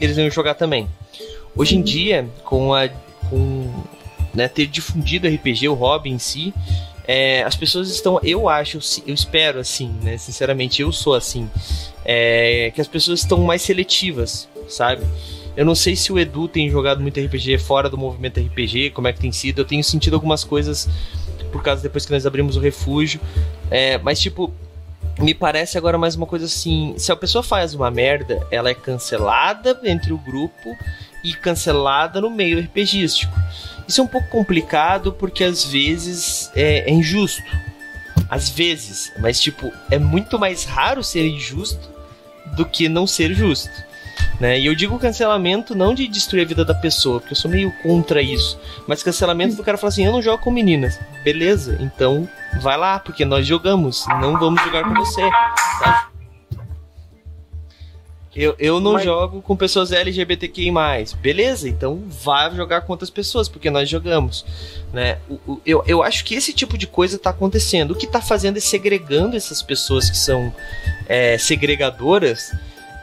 [0.00, 0.88] eles iam jogar também.
[1.54, 2.88] Hoje em dia, com a
[3.28, 3.84] com
[4.34, 6.52] né, ter difundido RPG, o hobby em si,
[7.06, 10.16] é, as pessoas estão, eu acho, eu espero assim, né?
[10.16, 11.48] Sinceramente, eu sou assim,
[12.04, 15.04] é, que as pessoas estão mais seletivas, sabe?
[15.56, 19.08] Eu não sei se o Edu tem jogado muito RPG fora do movimento RPG, como
[19.08, 19.60] é que tem sido.
[19.60, 20.88] Eu tenho sentido algumas coisas
[21.50, 23.20] por causa depois que nós abrimos o refúgio,
[23.70, 24.54] é, mas tipo,
[25.20, 28.74] me parece agora mais uma coisa assim: se a pessoa faz uma merda, ela é
[28.74, 30.76] cancelada entre o grupo
[31.22, 33.32] e cancelada no meio RPGístico.
[33.86, 37.42] Isso é um pouco complicado porque às vezes é, é injusto.
[38.28, 41.90] Às vezes, mas tipo, é muito mais raro ser injusto
[42.56, 43.89] do que não ser justo.
[44.40, 44.58] Né?
[44.58, 47.72] E eu digo cancelamento não de destruir a vida da pessoa, porque eu sou meio
[47.82, 50.98] contra isso, mas cancelamento do cara falar assim: eu não jogo com meninas.
[51.22, 52.28] Beleza, então
[52.60, 55.22] vai lá, porque nós jogamos, não vamos jogar com você.
[55.80, 56.10] Tá?
[58.34, 59.04] Eu, eu não Mas...
[59.04, 60.70] jogo com pessoas LGBTQI.
[61.20, 64.46] Beleza, então vá jogar com outras pessoas, porque nós jogamos.
[64.92, 65.18] Né?
[65.28, 67.90] O, o, eu, eu acho que esse tipo de coisa está acontecendo.
[67.90, 70.54] O que está fazendo é segregando essas pessoas que são
[71.08, 72.52] é, segregadoras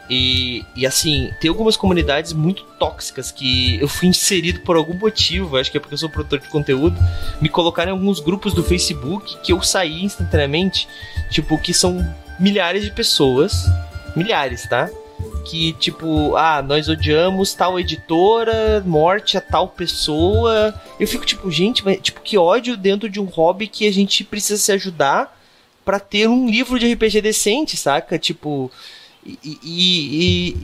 [0.10, 5.58] e, e assim, tem algumas comunidades muito tóxicas que eu fui inserido por algum motivo,
[5.58, 6.98] acho que é porque eu sou produtor de conteúdo,
[7.42, 10.88] me colocaram em alguns grupos do Facebook que eu saí instantaneamente,
[11.30, 12.00] tipo, que são
[12.40, 13.66] milhares de pessoas,
[14.16, 14.90] milhares, tá?
[15.50, 20.74] Que, tipo, ah, nós odiamos tal editora, morte a tal pessoa.
[21.00, 24.24] Eu fico, tipo, gente, mas, tipo, que ódio dentro de um hobby que a gente
[24.24, 25.36] precisa se ajudar
[25.86, 28.20] para ter um livro de RPG decente, saca?
[28.20, 28.70] Tipo,
[29.26, 30.58] e, e, e,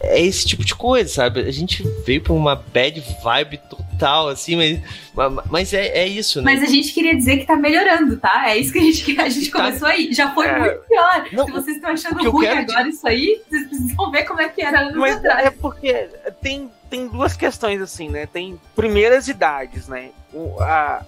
[0.00, 1.40] é esse tipo de coisa, sabe?
[1.40, 6.52] A gente veio pra uma bad vibe total, assim, mas, mas é, é isso, né?
[6.52, 8.50] Mas a gente queria dizer que tá melhorando, tá?
[8.50, 9.58] É isso que a gente, a gente tá...
[9.58, 10.12] começou aí.
[10.12, 10.58] Já foi é...
[10.58, 11.28] muito pior.
[11.32, 14.62] Não, Se vocês estão achando ruim agora isso aí, vocês precisam ver como é que
[14.62, 15.46] era anos mas atrás.
[15.46, 16.08] É porque
[16.40, 18.26] tem, tem duas questões, assim, né?
[18.26, 20.10] Tem primeiras idades, né?
[20.32, 21.04] O, a,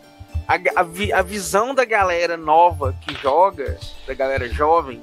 [0.47, 5.03] a, a, a visão da galera nova que joga, da galera jovem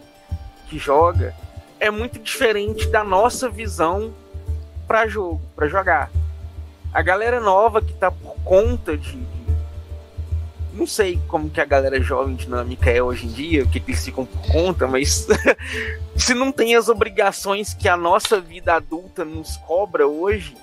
[0.69, 1.35] que joga,
[1.81, 4.13] é muito diferente da nossa visão
[4.87, 6.11] para jogo, para jogar.
[6.93, 9.17] A galera nova que tá por conta de,
[10.73, 14.05] não sei como que a galera jovem dinâmica é hoje em dia, o que eles
[14.05, 15.27] ficam por conta, mas
[16.15, 20.55] se não tem as obrigações que a nossa vida adulta nos cobra hoje,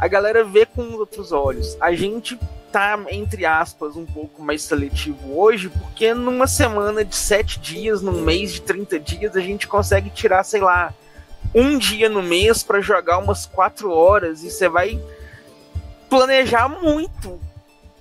[0.00, 1.76] a galera vê com outros olhos.
[1.80, 2.36] A gente
[2.72, 8.22] tá, entre aspas, um pouco mais seletivo hoje, porque numa semana de sete dias, num
[8.22, 10.92] mês de 30 dias, a gente consegue tirar, sei lá,
[11.54, 15.00] um dia no mês para jogar umas quatro horas e você vai
[16.08, 17.40] planejar muito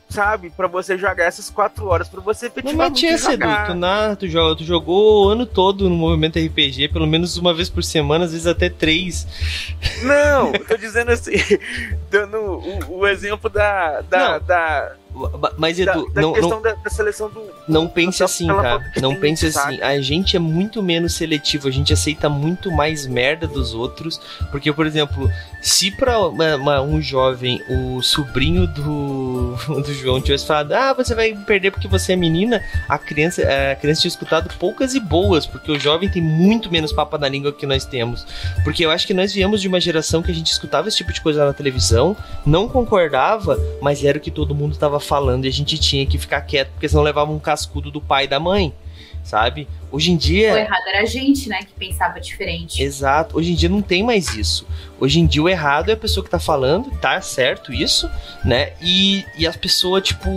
[0.10, 0.50] sabe?
[0.50, 4.28] para você jogar essas quatro horas, para você efetivamente Não essa, Edu, tu, na, tu,
[4.28, 8.26] jogou, tu jogou o ano todo no movimento RPG, pelo menos uma vez por semana,
[8.26, 9.28] às vezes até três.
[10.04, 11.34] Não, tô dizendo assim,
[12.10, 14.96] dando o, o exemplo da, da, da
[15.58, 17.42] mas Edu, da, da não, questão não, da, da, seleção do.
[17.68, 18.82] Não pense assim, tá?
[19.02, 19.82] Não pense assim.
[19.82, 24.20] A gente é muito menos seletivo, a gente aceita muito mais merda dos outros.
[24.52, 25.30] Porque, por exemplo,
[25.62, 25.94] se
[26.60, 31.88] uma, um jovem, o sobrinho do, do João tivesse falado, ah, você vai perder porque
[31.88, 36.10] você é menina, a criança, a criança tinha escutado poucas e boas, porque o jovem
[36.10, 38.26] tem muito menos papa na língua que nós temos.
[38.64, 41.12] Porque eu acho que nós viemos de uma geração que a gente escutava esse tipo
[41.12, 45.48] de coisa na televisão, não concordava, mas era o que todo mundo estava falando e
[45.48, 48.40] a gente tinha que ficar quieto, porque senão levava um cascudo do pai e da
[48.40, 48.74] mãe,
[49.24, 49.68] sabe?
[49.92, 50.54] Hoje em dia.
[50.54, 52.84] O errado era a gente, né, que pensava diferente.
[52.84, 53.38] Exato.
[53.38, 54.68] Hoje em dia não tem mais isso.
[55.00, 58.10] Hoje em dia o errado é a pessoa que tá falando, tá certo isso,
[58.44, 58.74] né?
[58.82, 60.30] E, e as pessoas, tipo.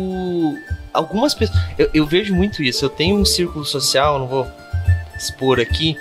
[0.93, 1.61] Algumas pessoas.
[1.79, 2.85] Eu, eu vejo muito isso.
[2.85, 4.47] Eu tenho um círculo social, não vou
[5.21, 5.97] expor aqui,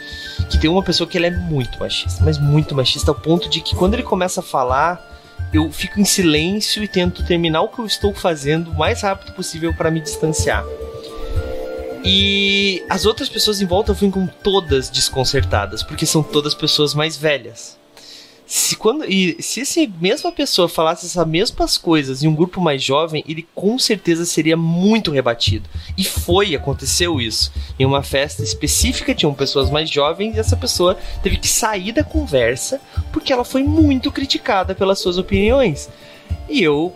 [0.50, 3.60] que tem uma pessoa que ele é muito machista, mas muito machista, ao ponto de
[3.60, 5.06] que quando ele começa a falar
[5.54, 9.34] eu fico em silêncio e tento terminar o que eu estou fazendo o mais rápido
[9.34, 10.64] possível para me distanciar.
[12.04, 17.78] E as outras pessoas em volta ficam todas desconcertadas, porque são todas pessoas mais velhas.
[18.50, 22.84] Se, quando, e se essa mesma pessoa falasse essas mesmas coisas em um grupo mais
[22.84, 25.70] jovem, ele com certeza seria muito rebatido.
[25.96, 27.54] E foi, aconteceu isso.
[27.78, 32.04] Em uma festa específica, tinham pessoas mais jovens e essa pessoa teve que sair da
[32.04, 32.82] conversa
[33.14, 35.88] porque ela foi muito criticada pelas suas opiniões.
[36.50, 36.92] E eu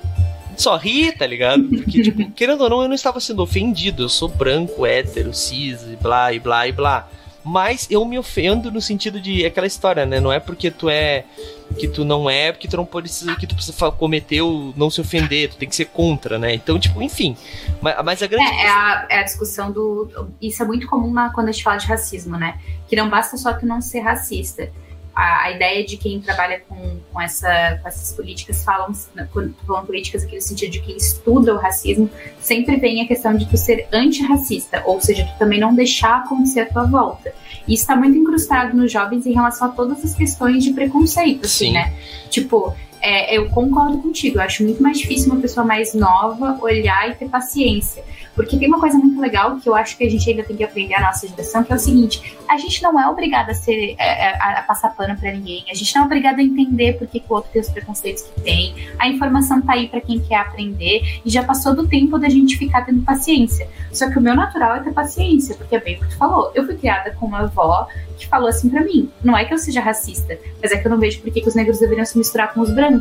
[0.58, 1.66] só ri, tá ligado?
[1.66, 4.02] Porque, tipo, querendo ou não, eu não estava sendo ofendido.
[4.02, 7.08] Eu sou branco, hétero, cis, e blá, e blá, e blá
[7.44, 10.20] mas eu me ofendo no sentido de aquela história, né?
[10.20, 11.26] Não é porque tu é
[11.78, 15.02] que tu não é, porque tu não precisa que tu precisa cometer o não se
[15.02, 16.54] ofender, tu tem que ser contra, né?
[16.54, 17.36] Então, tipo, enfim.
[17.82, 21.14] Mas, mas a grande é, é, a, é a discussão do isso é muito comum
[21.34, 22.60] quando a gente fala de racismo, né?
[22.88, 24.72] Que não basta só tu não ser racista.
[25.16, 30.24] A, a, ideia de quem trabalha com, com, essa, com essas políticas falam, falam políticas
[30.24, 33.88] aqui no sentido de quem estuda o racismo, sempre vem a questão de tu ser
[33.92, 37.34] antirracista, ou seja, tu também não deixar acontecer a tua volta.
[37.68, 41.46] E isso está muito incrustado nos jovens em relação a todas as questões de preconceito,
[41.46, 41.74] assim, Sim.
[41.74, 41.94] né?
[42.30, 47.10] Tipo, é, eu concordo contigo, eu acho muito mais difícil uma pessoa mais nova olhar
[47.10, 48.02] e ter paciência.
[48.34, 50.64] Porque tem uma coisa muito legal que eu acho que a gente ainda tem que
[50.64, 53.96] aprender a nossa geração, que é o seguinte: a gente não é obrigada a ser
[54.00, 56.94] é, é, a, a passar pano para ninguém, a gente não é obrigada a entender
[56.94, 58.74] por que, o outro tem os preconceitos que tem.
[58.98, 62.58] A informação tá aí para quem quer aprender e já passou do tempo da gente
[62.58, 63.68] ficar tendo paciência.
[63.92, 66.52] Só que o meu natural é ter paciência, porque é bem o que tu falou.
[66.56, 67.88] Eu fui criada com uma avó
[68.18, 70.92] que falou assim para mim: não é que eu seja racista, mas é que eu
[70.92, 72.93] não vejo por que os negros deveriam se misturar com os brancos.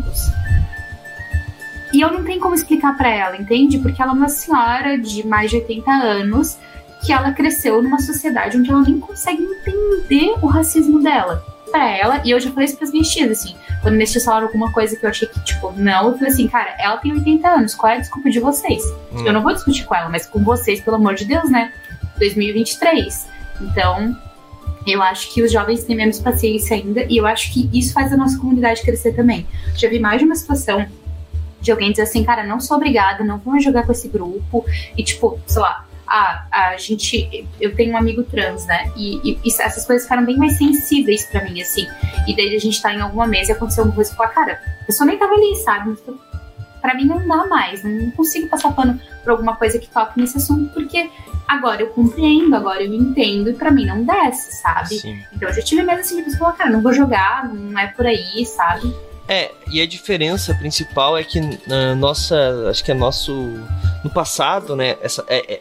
[1.93, 3.79] E eu não tenho como explicar para ela, entende?
[3.79, 6.59] Porque ela é uma senhora de mais de 80 anos
[7.05, 11.45] que ela cresceu numa sociedade onde ela nem consegue entender o racismo dela.
[11.71, 14.47] Pra ela, e eu já falei isso pras minhas tias, assim, quando minhas tias falaram
[14.47, 17.49] alguma coisa que eu achei que, tipo, não, eu falei assim, cara, ela tem 80
[17.49, 18.85] anos, qual é a desculpa de vocês?
[19.11, 19.27] Hum.
[19.27, 21.73] Eu não vou discutir com ela, mas com vocês, pelo amor de Deus, né?
[22.19, 23.27] 2023.
[23.63, 24.15] Então,
[24.87, 28.13] eu acho que os jovens têm menos paciência ainda, e eu acho que isso faz
[28.13, 29.47] a nossa comunidade crescer também.
[29.77, 30.87] Já vi mais de uma situação
[31.61, 34.65] de alguém dizer assim, cara, não sou obrigada, não vou jogar com esse grupo.
[34.97, 37.47] E, tipo, sei lá, a, a gente.
[37.61, 38.93] Eu tenho um amigo trans, né?
[38.97, 41.87] E, e, essas coisas ficaram bem mais sensíveis para mim, assim.
[42.27, 44.61] E daí a gente tá em alguma mesa e aconteceu alguma coisa e falou, cara,
[44.83, 45.97] a pessoa nem tava ali, sabe?
[46.83, 50.37] Pra mim não dá mais, não consigo passar pano por alguma coisa que toque nesse
[50.37, 51.09] assunto, porque
[51.47, 54.99] agora eu compreendo, agora eu entendo, e pra mim não desce, sabe?
[54.99, 55.23] Sim.
[55.33, 57.87] Então eu já tive medo assim de pessoa falar, cara, não vou jogar, não é
[57.87, 58.93] por aí, sabe?
[59.29, 63.33] É, e a diferença principal é que na nossa, acho que é nosso,
[64.03, 65.61] no passado, né, essa, é, é,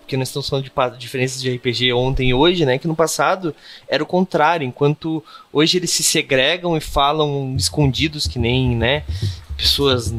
[0.00, 3.54] porque nós estamos falando de diferenças de RPG ontem e hoje, né, que no passado
[3.88, 9.04] era o contrário, enquanto hoje eles se segregam e falam escondidos que nem, né,
[9.60, 10.14] pessoas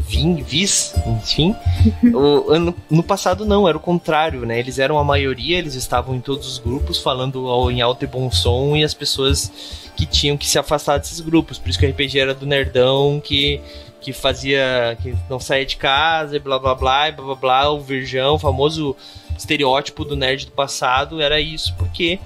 [0.00, 1.54] vim, vis, enfim.
[2.14, 4.58] o, no, no, passado não, era o contrário, né?
[4.58, 8.30] Eles eram a maioria, eles estavam em todos os grupos falando em alto e bom
[8.30, 9.50] som e as pessoas
[9.96, 11.58] que tinham que se afastar desses grupos.
[11.58, 13.60] Por isso que o RPG era do nerdão que
[14.00, 17.70] que fazia que não saía de casa, e blá blá blá, e blá blá blá,
[17.70, 18.94] o virgão, o famoso
[19.34, 22.18] estereótipo do nerd do passado era isso, porque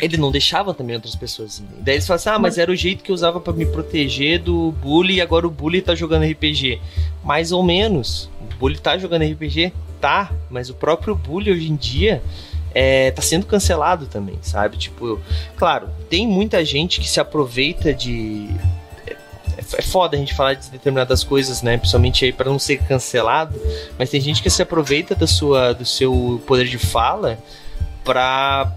[0.00, 1.82] ele não deixava também outras pessoas irem.
[1.82, 4.40] Daí eles falam assim: ah, mas era o jeito que eu usava para me proteger
[4.40, 6.80] do bully e agora o bully tá jogando RPG.
[7.24, 8.30] Mais ou menos.
[8.40, 9.72] O bully tá jogando RPG?
[10.00, 12.22] Tá, mas o próprio bully hoje em dia
[12.74, 14.76] é, tá sendo cancelado também, sabe?
[14.76, 15.20] Tipo,
[15.56, 18.48] claro, tem muita gente que se aproveita de.
[19.06, 19.16] É,
[19.78, 21.76] é foda a gente falar de determinadas coisas, né?
[21.76, 23.60] Principalmente aí para não ser cancelado,
[23.98, 27.38] mas tem gente que se aproveita da sua, do seu poder de fala
[28.04, 28.72] para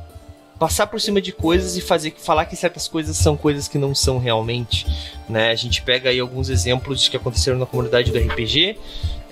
[0.62, 3.96] passar por cima de coisas e fazer falar que certas coisas são coisas que não
[3.96, 4.86] são realmente,
[5.28, 5.50] né?
[5.50, 8.78] A gente pega aí alguns exemplos que aconteceram na comunidade do RPG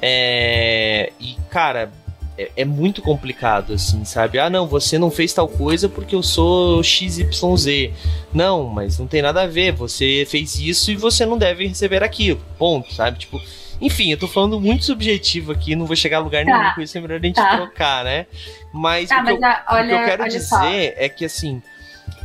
[0.01, 1.91] é, e cara
[2.35, 4.39] é, é, muito complicado assim, sabe?
[4.39, 7.91] Ah, não, você não fez tal coisa porque eu sou XYZ.
[8.33, 9.71] Não, mas não tem nada a ver.
[9.73, 12.41] Você fez isso e você não deve receber aquilo.
[12.57, 13.19] Ponto, sabe?
[13.19, 13.39] Tipo,
[13.81, 16.57] enfim, eu tô falando muito subjetivo aqui, não vou chegar a lugar tá.
[16.57, 17.57] nenhum com isso, é melhor a gente tá.
[17.57, 18.25] trocar, né?
[18.73, 20.63] Mas, tá, o, que mas eu, a, olha, o, que eu, quero dizer só.
[20.65, 21.61] é que, assim,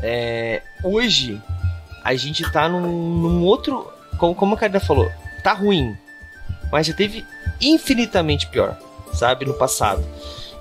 [0.03, 1.41] é, hoje
[2.03, 3.91] a gente tá num, num outro.
[4.19, 5.11] Como, como a Karina falou,
[5.43, 5.97] tá ruim,
[6.71, 7.25] mas já teve
[7.61, 8.79] infinitamente pior,
[9.13, 10.05] sabe, no passado.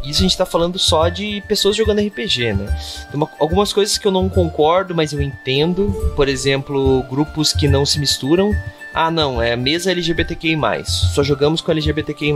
[0.03, 2.77] Isso a gente tá falando só de pessoas jogando RPG, né?
[3.09, 6.13] Tem uma, algumas coisas que eu não concordo, mas eu entendo.
[6.15, 8.53] Por exemplo, grupos que não se misturam.
[8.93, 10.55] Ah, não, é mesa LGBTQI.
[10.85, 12.33] Só jogamos com LGBTQI.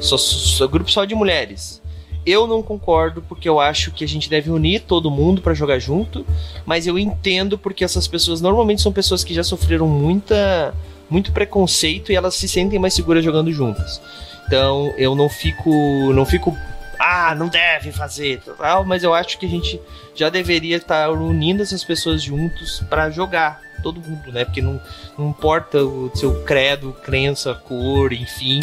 [0.00, 1.80] Só, só, grupo só de mulheres.
[2.26, 5.78] Eu não concordo porque eu acho que a gente deve unir todo mundo para jogar
[5.78, 6.26] junto,
[6.64, 10.74] mas eu entendo porque essas pessoas normalmente são pessoas que já sofreram muita
[11.08, 14.00] muito preconceito e elas se sentem mais seguras jogando juntas.
[14.44, 15.70] Então, eu não fico
[16.12, 16.52] não fico
[16.98, 19.80] ah, não deve fazer, tal, mas eu acho que a gente
[20.14, 24.44] já deveria estar unindo essas pessoas juntos para jogar todo mundo, né?
[24.44, 24.80] Porque não,
[25.16, 28.58] não importa o seu credo, crença, cor, enfim,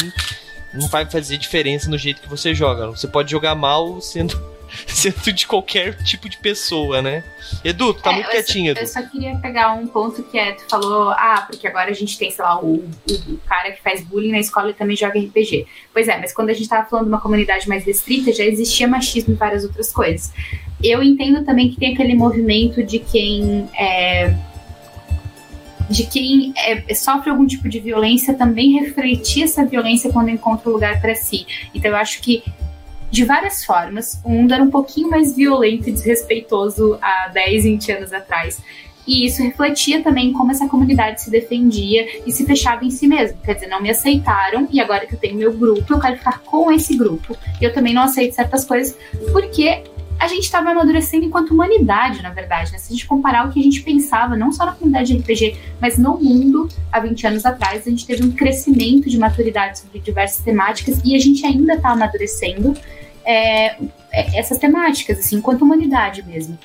[0.74, 2.88] não vai fazer diferença no jeito que você joga.
[2.88, 4.38] Você pode jogar mal sendo,
[4.86, 7.24] sendo de qualquer tipo de pessoa, né?
[7.64, 8.80] Edu, tu tá é, muito quietinho, Edu.
[8.80, 12.18] Eu só queria pegar um ponto que é, tu falou, ah, porque agora a gente
[12.18, 15.66] tem, sei lá, o, o, cara que faz bullying na escola e também joga RPG.
[15.90, 18.86] Pois é, mas quando a gente tava falando de uma comunidade mais restrita, já existia
[18.86, 20.34] machismo e várias outras coisas.
[20.82, 24.34] Eu entendo também que tem aquele movimento de quem é,
[25.88, 30.72] de quem é, sofre algum tipo de violência também refletir essa violência quando encontra um
[30.72, 31.46] lugar para si.
[31.74, 32.42] Então eu acho que
[33.10, 37.92] de várias formas, o mundo era um pouquinho mais violento e desrespeitoso há 10, 20
[37.92, 38.60] anos atrás.
[39.06, 43.38] E isso refletia também como essa comunidade se defendia e se fechava em si mesmo.
[43.44, 46.40] Quer dizer, não me aceitaram e agora que eu tenho meu grupo, eu quero ficar
[46.40, 47.36] com esse grupo.
[47.60, 48.96] E eu também não aceito certas coisas
[49.30, 49.84] porque
[50.18, 52.72] a gente estava amadurecendo enquanto humanidade, na verdade.
[52.72, 52.78] Né?
[52.78, 55.56] Se a gente comparar o que a gente pensava, não só na comunidade de RPG,
[55.80, 59.98] mas no mundo há 20 anos atrás, a gente teve um crescimento de maturidade sobre
[59.98, 62.74] diversas temáticas e a gente ainda está amadurecendo
[63.24, 63.76] é,
[64.12, 66.58] é, essas temáticas, assim, enquanto humanidade mesmo.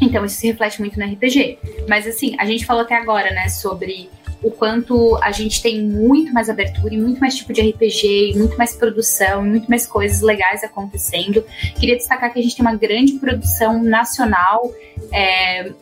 [0.00, 1.58] Então, isso se reflete muito no RPG.
[1.88, 4.10] Mas, assim, a gente falou até agora, né, sobre
[4.44, 8.38] o quanto a gente tem muito mais abertura e muito mais tipo de RPG, e
[8.38, 11.42] muito mais produção, e muito mais coisas legais acontecendo.
[11.74, 14.70] Queria destacar que a gente tem uma grande produção nacional.
[15.10, 15.72] É,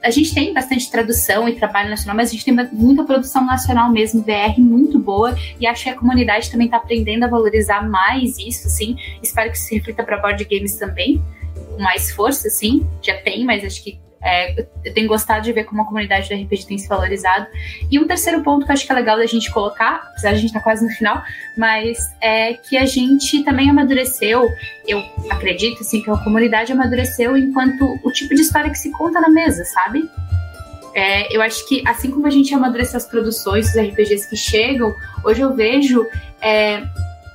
[0.00, 3.90] a gente tem bastante tradução e trabalho nacional, mas a gente tem muita produção nacional
[3.90, 8.38] mesmo, VR muito boa, e acho que a comunidade também está aprendendo a valorizar mais
[8.38, 8.96] isso, assim.
[9.20, 11.20] Espero que isso se reflita para board games também,
[11.54, 12.86] com mais força, assim.
[13.02, 16.34] Já tem, mas acho que é, eu tenho gostado de ver como a comunidade do
[16.34, 17.46] RPG tem se valorizado.
[17.90, 20.36] E um terceiro ponto que eu acho que é legal da gente colocar, apesar de
[20.36, 21.22] a gente estar tá quase no final,
[21.56, 24.48] mas é que a gente também amadureceu,
[24.86, 29.20] eu acredito assim, que a comunidade amadureceu enquanto o tipo de história que se conta
[29.20, 30.08] na mesa, sabe?
[30.94, 34.94] É, eu acho que assim como a gente amadureceu as produções, os RPGs que chegam,
[35.22, 36.04] hoje eu vejo
[36.40, 36.82] é,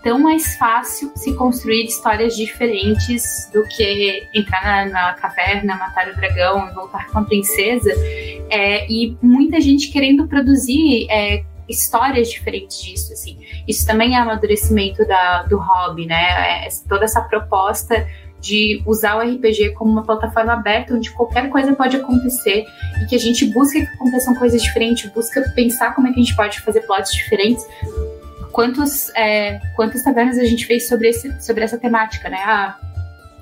[0.04, 6.16] tão mais fácil se construir histórias diferentes do que entrar na, na caverna, matar o
[6.16, 7.90] dragão e voltar com a princesa.
[8.50, 13.40] É, e muita gente querendo produzir é, histórias diferentes disso, assim.
[13.66, 16.66] Isso também é amadurecimento da, do hobby, né?
[16.66, 18.06] É, toda essa proposta
[18.42, 22.66] de usar o RPG como uma plataforma aberta onde qualquer coisa pode acontecer
[23.02, 26.24] e que a gente busca que aconteçam coisas diferentes, busca pensar como é que a
[26.24, 27.66] gente pode fazer plots diferentes
[28.54, 32.38] quantos, é, quantas tavernas a gente fez sobre, esse, sobre essa temática, né?
[32.46, 32.80] Ah,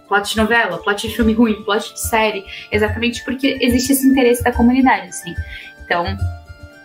[0.07, 4.43] plot de novela, plot de filme ruim, plot de série, exatamente porque existe esse interesse
[4.43, 5.35] da comunidade, assim.
[5.83, 6.05] Então,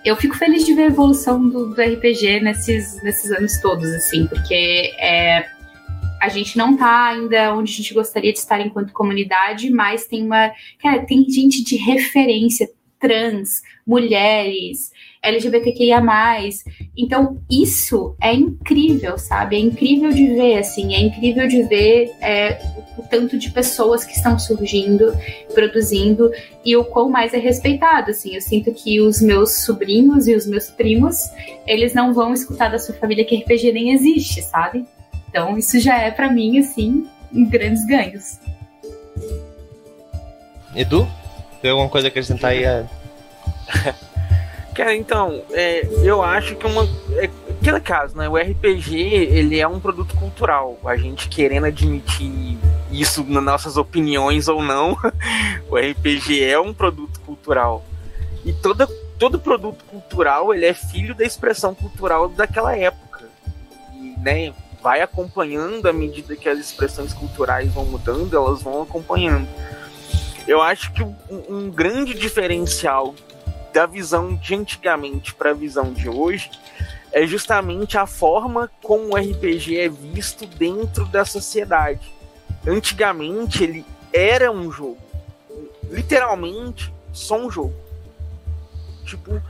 [0.05, 4.27] eu fico feliz de ver a evolução do, do RPG nesses, nesses anos todos, assim,
[4.27, 5.47] porque é,
[6.21, 10.25] a gente não tá ainda onde a gente gostaria de estar enquanto comunidade, mas tem
[10.25, 10.53] uma.
[10.83, 12.69] Cara, tem gente de referência
[12.99, 14.91] trans, mulheres,
[15.27, 16.01] LGBTQIA+.
[16.97, 19.57] Então, isso é incrível, sabe?
[19.57, 22.59] É incrível de ver, assim, é incrível de ver é,
[22.97, 25.13] o, tanto de pessoas que estão surgindo,
[25.53, 26.31] produzindo,
[26.65, 28.35] e o quão mais é respeitado, assim.
[28.35, 31.17] Eu sinto que os meus sobrinhos e os meus primos,
[31.67, 34.85] eles não vão escutar da sua família que RPG nem existe, sabe?
[35.29, 38.39] Então, isso já é, para mim, assim, grandes ganhos.
[40.75, 41.09] Edu,
[41.61, 42.65] tem alguma coisa a acrescentar aí?
[42.65, 42.87] A...
[44.77, 46.87] Cara, então, é, eu acho que uma.
[47.13, 48.29] É, aquele caso, né?
[48.29, 50.79] O RPG, ele é um produto cultural.
[50.85, 52.59] A gente querendo admitir
[52.93, 54.91] isso nas nossas opiniões ou não,
[55.71, 57.87] o RPG é um produto cultural.
[58.45, 58.87] E toda,
[59.19, 63.25] todo produto cultural, ele é filho da expressão cultural daquela época.
[63.95, 64.53] E, né,
[64.83, 69.49] vai acompanhando à medida que as expressões culturais vão mudando, elas vão acompanhando.
[70.47, 71.17] Eu acho que um,
[71.49, 73.15] um grande diferencial
[73.73, 76.51] da visão de antigamente para a visão de hoje
[77.13, 82.13] é justamente a forma como o RPG é visto dentro da sociedade.
[82.67, 84.99] Antigamente ele era um jogo,
[85.91, 87.75] literalmente só um jogo.
[89.05, 89.41] Tipo,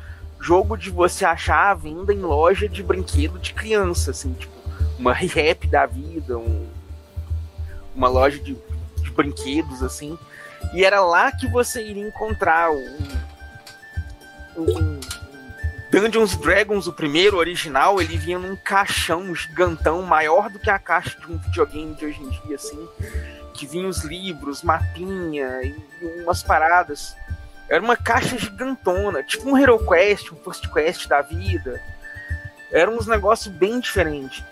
[0.40, 4.54] jogo de você achar a venda em loja de brinquedo de criança, assim, tipo,
[4.98, 6.68] uma rap da vida, um,
[7.94, 8.56] uma loja de,
[9.02, 10.16] de, brinquedos, assim.
[10.72, 12.98] E era lá que você iria encontrar um,
[14.56, 14.98] o
[15.90, 21.18] Dungeons Dragons, o primeiro original, ele vinha num caixão gigantão, maior do que a caixa
[21.18, 22.88] de um videogame de hoje em dia, assim.
[23.54, 25.74] Que vinha os livros, mapinha e
[26.22, 27.16] umas paradas.
[27.68, 31.80] Era uma caixa gigantona, tipo um Hero Quest, um First Quest da vida.
[32.70, 34.44] Era uns negócios bem diferentes.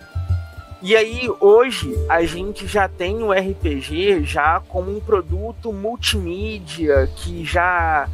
[0.81, 7.43] E aí, hoje, a gente já tem o RPG já como um produto multimídia que
[7.43, 8.07] já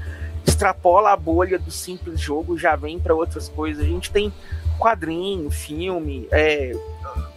[0.45, 3.83] extrapola a bolha do simples jogo, já vem para outras coisas.
[3.83, 4.31] A gente tem
[4.79, 6.73] quadrinho, filme, é,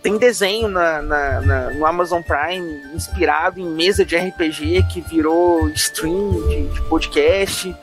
[0.03, 5.69] tem desenho na, na, na, no Amazon Prime inspirado em mesa de RPG que virou
[5.71, 7.75] stream de, de podcast.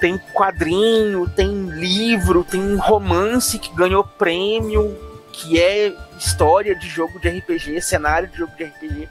[0.00, 4.96] Tem quadrinho, tem livro, tem romance que ganhou prêmio,
[5.32, 9.08] que é história de jogo de RPG, cenário de jogo de RPG,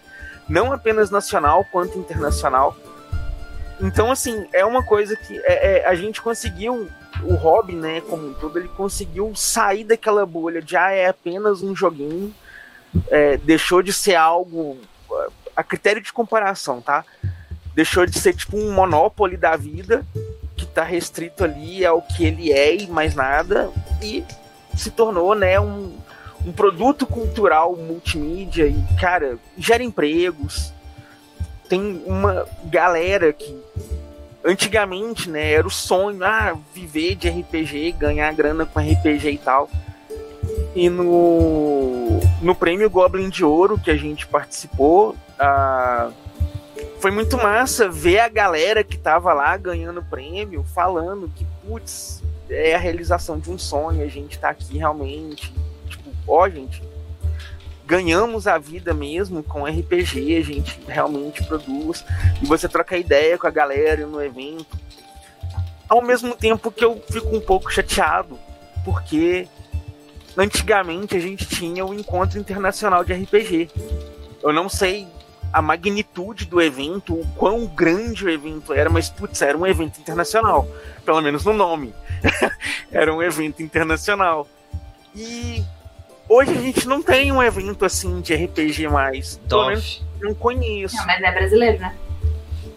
[0.47, 2.75] não apenas nacional quanto internacional.
[3.82, 6.89] Então, assim, é uma coisa que é, é, a gente conseguiu,
[7.23, 11.61] o hobby, né, como um todo, ele conseguiu sair daquela bolha de, ah, é apenas
[11.61, 12.34] um joguinho,
[13.09, 14.78] é, deixou de ser algo,
[15.55, 17.03] a critério de comparação, tá?
[17.73, 20.05] Deixou de ser tipo um monopólio da vida
[20.76, 23.71] tá restrito ali ao que ele é e mais nada,
[24.03, 24.23] e
[24.76, 25.97] se tornou, né, um,
[26.45, 30.73] um produto cultural multimídia e, cara, gera empregos.
[31.68, 33.57] Tem uma galera que
[34.43, 39.70] antigamente, né, era o sonho, ah, viver de RPG, ganhar grana com RPG e tal.
[40.76, 46.11] E no, no prêmio Goblin de Ouro que a gente participou, ah,
[46.99, 52.76] foi muito massa ver a galera que tava lá ganhando prêmio falando que, putz, é
[52.76, 55.53] a realização de um sonho, a gente tá aqui realmente.
[55.88, 56.84] Tipo, ó, gente,
[57.86, 62.03] ganhamos a vida mesmo com RPG, a gente realmente produz.
[62.41, 64.77] E você troca ideia com a galera no evento.
[65.88, 68.39] Ao mesmo tempo que eu fico um pouco chateado,
[68.83, 69.47] porque
[70.36, 73.69] antigamente a gente tinha o encontro internacional de RPG.
[74.41, 75.07] Eu não sei
[75.53, 79.99] a magnitude do evento, o quão grande o evento era, mas putz, era um evento
[79.99, 80.67] internacional,
[81.05, 81.93] pelo menos no nome.
[82.91, 84.47] era um evento internacional.
[85.15, 85.63] E
[86.28, 89.39] hoje a gente não tem um evento assim de RPG mais.
[89.47, 90.95] Pelo menos não conheço.
[90.95, 91.95] Não, mas é brasileiro, né?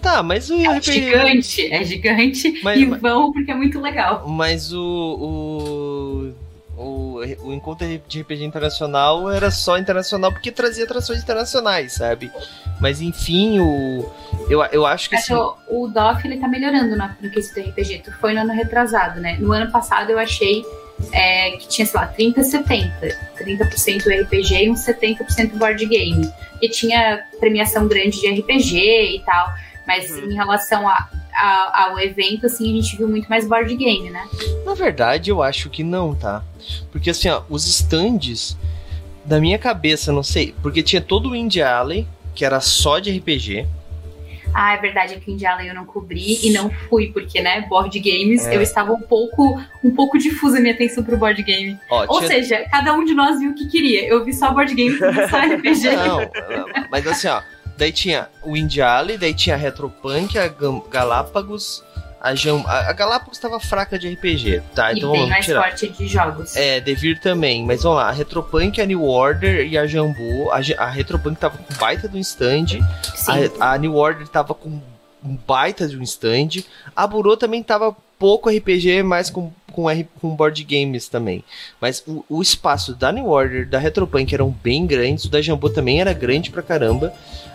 [0.00, 0.92] Tá, mas o é RPG...
[0.92, 4.28] gigante, é gigante Mas- e vão porque é muito legal.
[4.28, 6.32] Mas o,
[6.76, 12.30] o, o, o encontro de RPG internacional era só internacional porque trazia atrações internacionais, sabe?
[12.80, 14.08] Mas enfim, o,
[14.48, 17.60] eu, eu acho que Acho assim, que o DOF ele tá melhorando na, no quesito
[17.60, 18.02] do RPG.
[18.04, 19.36] Tu foi no ano retrasado, né?
[19.40, 20.64] No ano passado eu achei
[21.12, 23.18] é, que tinha, sei lá, 30 70.
[23.38, 26.30] 30% RPG e uns 70% board game.
[26.60, 28.76] E tinha premiação grande de RPG
[29.16, 29.52] e tal.
[29.86, 30.30] Mas Uhum.
[30.30, 34.26] em relação a, a- ao evento, assim, a gente viu muito mais board game, né?
[34.66, 36.42] na verdade eu acho que não, tá?
[36.92, 38.54] Porque assim, ó, os stands,
[39.24, 43.10] da minha cabeça, não sei, porque tinha todo o Indie Alley, que era só de
[43.16, 43.66] RPG,
[44.54, 47.98] Ah, é verdade, aqui em Jalen eu não cobri e não fui, porque, né, board
[48.00, 48.56] games, É.
[48.56, 51.78] eu estava um pouco, um pouco difusa a minha atenção pro board game.
[51.90, 54.06] ó, Ou tinha seja, cada um de nós viu o que queria.
[54.08, 55.06] Eu vi só board game, só
[55.38, 55.90] RPG.
[55.96, 56.28] Não,
[56.90, 57.40] mas assim, ó.
[57.76, 60.48] Daí tinha o Indie Alley, daí tinha a Retropunk, a
[60.90, 61.84] Galápagos,
[62.20, 62.64] a Jam...
[62.66, 64.92] A Galápagos tava fraca de RPG, tá?
[64.92, 65.62] e Então bem vamos mais tirar.
[65.62, 66.56] forte de jogos.
[66.56, 70.50] É, Devir também, mas vamos lá, a Retropunk, a New Order e a Jambu.
[70.50, 72.66] A, a Retropunk tava com baita do stand,
[73.14, 73.50] Sim.
[73.60, 74.80] a, a New Order tava com
[75.24, 76.62] um baita de um stand,
[76.94, 81.44] a Burô também tava pouco RPG, mas com, com, R- com board games também.
[81.80, 85.70] Mas o, o espaço da New Order, da Retropunk eram bem grandes, o da Jambu
[85.70, 87.12] também era grande pra caramba.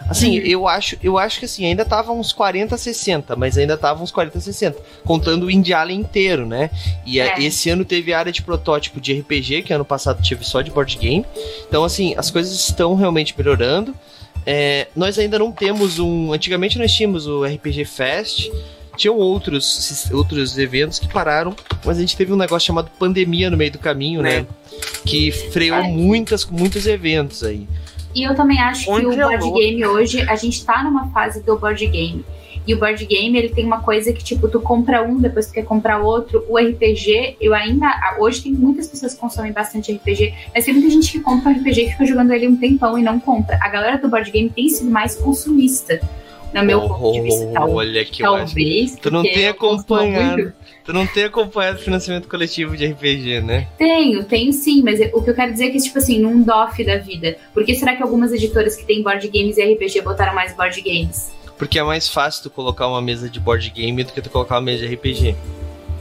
[0.09, 4.01] Assim, eu acho, eu acho que assim, ainda tava uns 40, 60, mas ainda tava
[4.01, 6.69] uns 40, 60, contando o Indie Alley inteiro, né?
[7.05, 7.43] E a- É.
[7.43, 10.97] esse ano teve área de protótipo de RPG, que ano passado tive só de board
[10.97, 11.25] game.
[11.67, 13.93] Então, assim, as coisas estão realmente melhorando.
[14.45, 16.31] É, nós ainda não temos um.
[16.31, 18.49] Antigamente nós tínhamos o RPG Fest.
[18.95, 23.57] Tinham outros, outros eventos que pararam, mas a gente teve um negócio chamado pandemia no
[23.57, 24.41] meio do caminho, né?
[24.41, 24.47] Né.
[25.05, 25.87] Que freou É.
[25.87, 27.67] muitas, muitos eventos aí.
[28.15, 29.59] E eu também acho que Onde o é board louco.
[29.59, 32.23] game hoje, a gente tá numa fase do board game.
[32.65, 35.53] E o board game, ele tem uma coisa que, tipo, tu compra um, depois tu
[35.53, 36.45] quer comprar outro.
[36.47, 37.87] O RPG, eu ainda.
[38.19, 41.55] Hoje tem muitas pessoas que consomem bastante RPG, mas tem muita gente que compra um
[41.59, 43.57] RPG e fica jogando ele um tempão e não compra.
[43.61, 45.99] A galera do board game tem sido mais consumista,
[46.53, 47.47] no meu ponto de vista.
[47.53, 48.21] Tal- Olha que.
[48.21, 48.95] Talvez.
[48.95, 50.53] Tu não porque tem acompanhado.
[50.85, 53.67] Tu não tem acompanhado o financiamento coletivo de RPG, né?
[53.77, 56.83] Tenho, tenho sim, mas o que eu quero dizer é que, tipo assim, num DOF
[56.83, 57.37] da vida.
[57.53, 60.81] Por que será que algumas editoras que têm board games e RPG botaram mais board
[60.81, 61.31] games?
[61.57, 64.55] Porque é mais fácil tu colocar uma mesa de board game do que tu colocar
[64.55, 65.35] uma mesa de RPG.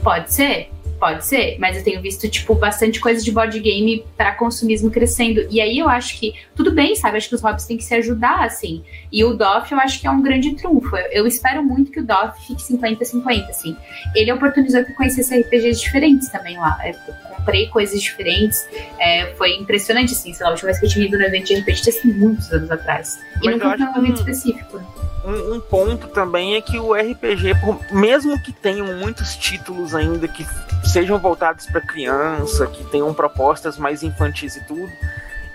[0.03, 0.69] Pode ser,
[1.03, 5.45] pode ser, mas eu tenho visto, tipo, bastante coisa de board game para consumismo crescendo.
[5.49, 7.17] E aí eu acho que, tudo bem, sabe?
[7.17, 8.81] Acho que os hobbies têm que se ajudar, assim.
[9.11, 10.95] E o DOF eu acho que é um grande trunfo.
[10.95, 13.75] Eu, eu espero muito que o DOF fique 50-50, assim.
[14.15, 16.79] Ele oportunizou que eu conhecesse RPGs diferentes também lá.
[16.85, 16.95] Eu
[17.35, 18.65] comprei coisas diferentes.
[18.97, 20.33] É, foi impressionante, assim.
[20.33, 22.49] Sei lá, a última vez que eu tinha ido no evento de RPG sido muitos
[22.49, 23.19] anos atrás.
[23.41, 25.12] E Mas nunca eu foi um evento específico.
[25.23, 27.53] Um, um ponto também é que o RPG,
[27.91, 30.45] mesmo que tenham muitos títulos ainda que
[30.83, 34.91] sejam voltados para criança, que tenham propostas mais infantis e tudo,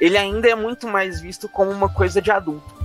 [0.01, 2.78] ele ainda é muito mais visto como uma coisa de adulto.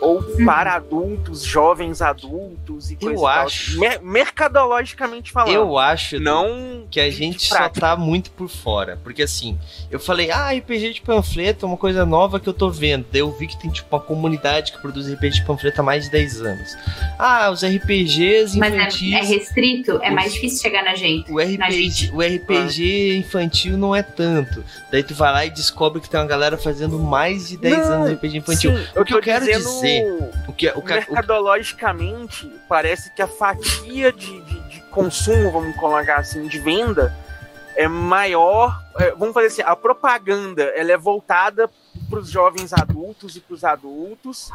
[0.00, 3.26] Ou para adultos, jovens adultos e Eu coisa e tal.
[3.46, 3.80] acho.
[3.80, 5.54] Mer- mercadologicamente falando.
[5.54, 8.98] Eu acho não que a gente só tá muito por fora.
[9.02, 9.58] Porque assim,
[9.90, 13.06] eu falei, ah, RPG de panfleto é uma coisa nova que eu tô vendo.
[13.10, 16.04] Daí eu vi que tem tipo uma comunidade que produz RPG de panfleto há mais
[16.04, 16.76] de 10 anos.
[17.18, 19.12] Ah, os RPGs Mas é, infantis.
[19.12, 21.30] é restrito, é Os- mais difícil chegar na gente.
[21.30, 22.12] O na RPG, gente.
[22.14, 24.64] o RPG infantil não é tanto.
[24.90, 27.92] Daí tu vai lá e descobre que tem uma galera fazendo mais de 10 Não,
[27.94, 28.76] anos de RPG infantil.
[28.76, 32.50] Sim, O que eu tô quero dizendo dizer- O que é- o, ca- o, mercadologicamente,
[32.68, 37.14] parece que a fatia de, de, de consumo, vamos colocar assim, de venda,
[37.76, 38.82] é maior.
[38.98, 41.68] É, vamos fazer assim, a propaganda ela é voltada
[42.08, 44.50] para os jovens adultos e para os adultos,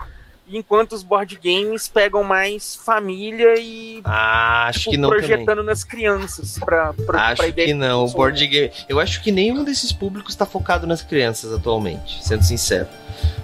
[0.47, 5.65] enquanto os board games pegam mais família e ah, acho tipo, que não projetando também.
[5.65, 6.93] nas crianças para
[7.31, 10.85] acho ideia que não o board game eu acho que nenhum desses públicos está focado
[10.85, 12.87] nas crianças atualmente sendo sincero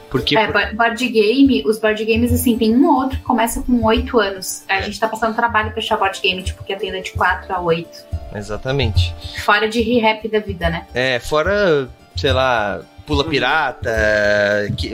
[0.09, 3.83] porque é, board game, os board games, assim, tem um ou outro que começa com
[3.83, 4.63] 8 anos.
[4.67, 7.61] A gente tá passando trabalho pra achar board game, tipo, que atenda de 4 a
[7.61, 8.05] 8.
[8.33, 9.13] Exatamente.
[9.43, 10.85] Fora de re-rap da vida, né?
[10.93, 13.89] É, fora, sei lá, pula pirata,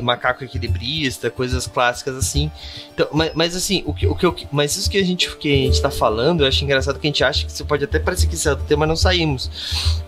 [0.01, 2.49] macaco equilibrista, coisas clássicas assim.
[2.93, 5.57] Então, mas, mas, assim, o que, o que mas isso que a gente que a
[5.67, 8.27] gente tá falando, eu acho engraçado que a gente acha que você pode até parecer
[8.27, 9.51] que saiu do tema, mas não saímos.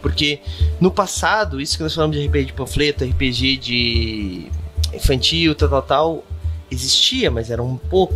[0.01, 0.39] Porque
[0.80, 4.47] no passado, isso que nós falamos de RPG de panfleto, RPG de
[4.93, 6.26] infantil, tal, tal, tal,
[6.72, 8.16] existia, mas era um pouco.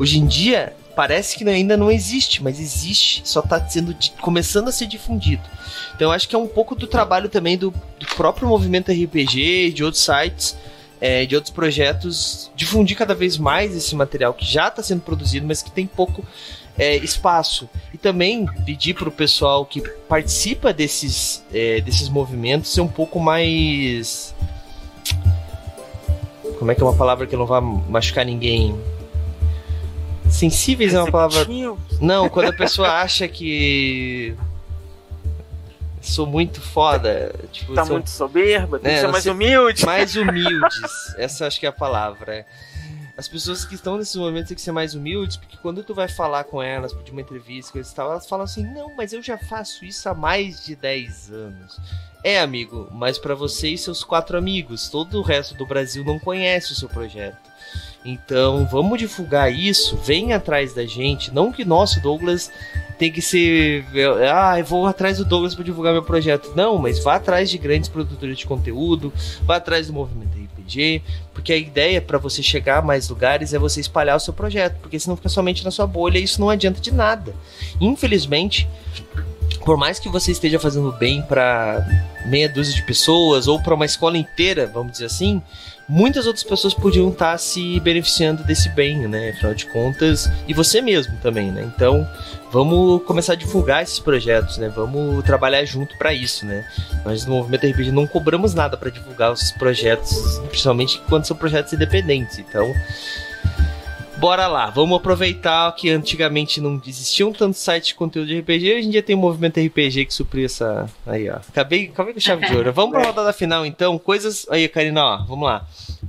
[0.00, 4.72] Hoje em dia, parece que ainda não existe, mas existe, só está sendo começando a
[4.72, 5.44] ser difundido.
[5.94, 9.70] Então eu acho que é um pouco do trabalho também do, do próprio movimento RPG,
[9.70, 10.56] de outros sites,
[11.00, 15.46] é, de outros projetos, difundir cada vez mais esse material que já está sendo produzido,
[15.46, 16.26] mas que tem pouco
[16.76, 17.70] é, espaço.
[17.94, 23.20] E também pedir para o pessoal que participa desses, é, desses movimentos ser um pouco
[23.20, 24.34] mais
[26.58, 28.76] como é que é uma palavra que não vai machucar ninguém?
[30.30, 31.46] Sensíveis é uma palavra.
[32.00, 34.34] Não, quando a pessoa acha que.
[36.00, 37.34] Sou muito foda.
[37.52, 37.94] Tipo, tá sou...
[37.94, 39.84] muito soberba, tem é, que ser mais humilde.
[39.84, 41.14] Mais humildes.
[41.16, 42.46] Essa acho que é a palavra.
[43.18, 46.06] As pessoas que estão nesses momentos têm que ser mais humildes, porque quando tu vai
[46.06, 49.20] falar com elas, pedir uma entrevista, coisa e tal, elas falam assim: não, mas eu
[49.20, 51.80] já faço isso há mais de 10 anos.
[52.22, 56.18] É, amigo, mas para você e seus quatro amigos, todo o resto do Brasil não
[56.18, 57.47] conhece o seu projeto.
[58.10, 62.50] Então, vamos divulgar isso, vem atrás da gente, não que nosso Douglas
[62.98, 63.84] tem que ser,
[64.32, 66.50] ah, eu vou atrás do Douglas para divulgar meu projeto.
[66.56, 71.02] Não, mas vá atrás de grandes produtores de conteúdo, vá atrás do movimento RPG,
[71.34, 74.78] porque a ideia para você chegar a mais lugares é você espalhar o seu projeto,
[74.80, 77.34] porque senão fica somente na sua bolha e isso não adianta de nada.
[77.78, 78.66] Infelizmente,
[79.66, 81.86] por mais que você esteja fazendo bem para
[82.24, 85.42] meia dúzia de pessoas ou para uma escola inteira, vamos dizer assim,
[85.88, 89.30] muitas outras pessoas podiam estar tá se beneficiando desse bem, né?
[89.30, 91.62] Afinal de contas, e você mesmo também, né?
[91.74, 92.06] Então,
[92.52, 94.68] vamos começar a divulgar esses projetos, né?
[94.68, 96.64] Vamos trabalhar junto para isso, né?
[97.04, 101.72] Nós no Movimento RPG não cobramos nada para divulgar os projetos, principalmente quando são projetos
[101.72, 102.38] independentes.
[102.38, 102.74] Então,
[104.18, 108.88] Bora lá, vamos aproveitar que antigamente não existiam tantos sites de conteúdo de RPG, hoje
[108.88, 110.90] em dia tem o um movimento RPG que supriu essa.
[111.06, 111.36] Aí, ó.
[111.36, 112.72] Acabei, acabei com chave de ouro.
[112.72, 113.96] Vamos pra rodada final então.
[113.96, 114.44] Coisas.
[114.50, 115.64] Aí, Karina, ó, vamos lá.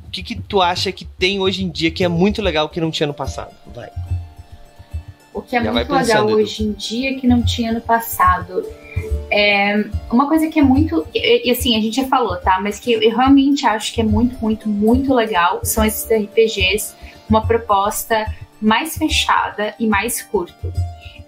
[0.08, 2.82] O que, que tu acha que tem hoje em dia que é muito legal que
[2.82, 3.52] não tinha no passado?
[3.76, 3.92] Vai.
[5.32, 8.66] O que é Já muito legal hoje em dia que não tinha no passado.
[9.32, 11.06] É uma coisa que é muito.
[11.14, 12.60] E, e assim, a gente já falou, tá?
[12.60, 16.98] Mas que eu realmente acho que é muito, muito, muito legal são esses RPGs
[17.30, 18.26] uma proposta
[18.62, 20.72] mais fechada e mais curto.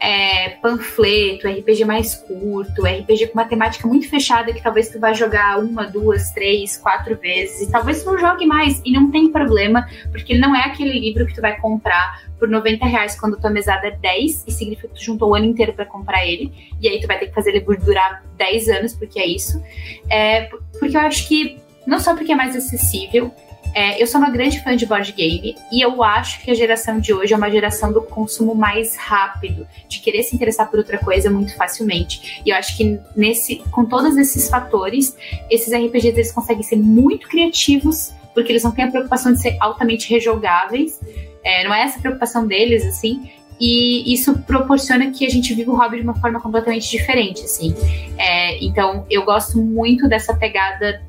[0.04, 5.14] É, panfleto, RPG mais curto, RPG com uma temática muito fechada que talvez tu vá
[5.14, 9.32] jogar uma, duas, três, quatro vezes e talvez tu não jogue mais e não tem
[9.32, 13.52] problema, porque não é aquele livro que tu vai comprar por 90 reais quando tua
[13.52, 16.88] mesada é 10 e significa que tu juntou o ano inteiro para comprar ele e
[16.88, 19.64] aí tu vai ter que fazer ele durar 10 anos porque é isso.
[20.10, 20.50] É,
[20.80, 23.32] porque eu acho que não só porque é mais acessível,
[23.74, 27.00] é, eu sou uma grande fã de board game e eu acho que a geração
[27.00, 30.98] de hoje é uma geração do consumo mais rápido, de querer se interessar por outra
[30.98, 32.42] coisa muito facilmente.
[32.46, 35.16] E eu acho que nesse, com todos esses fatores,
[35.50, 39.58] esses RPGs eles conseguem ser muito criativos, porque eles não têm a preocupação de ser
[39.60, 41.00] altamente rejogáveis.
[41.44, 43.32] É, não é essa a preocupação deles, assim.
[43.60, 47.76] E isso proporciona que a gente viva o hobby de uma forma completamente diferente, assim.
[48.18, 51.02] É, então, eu gosto muito dessa pegada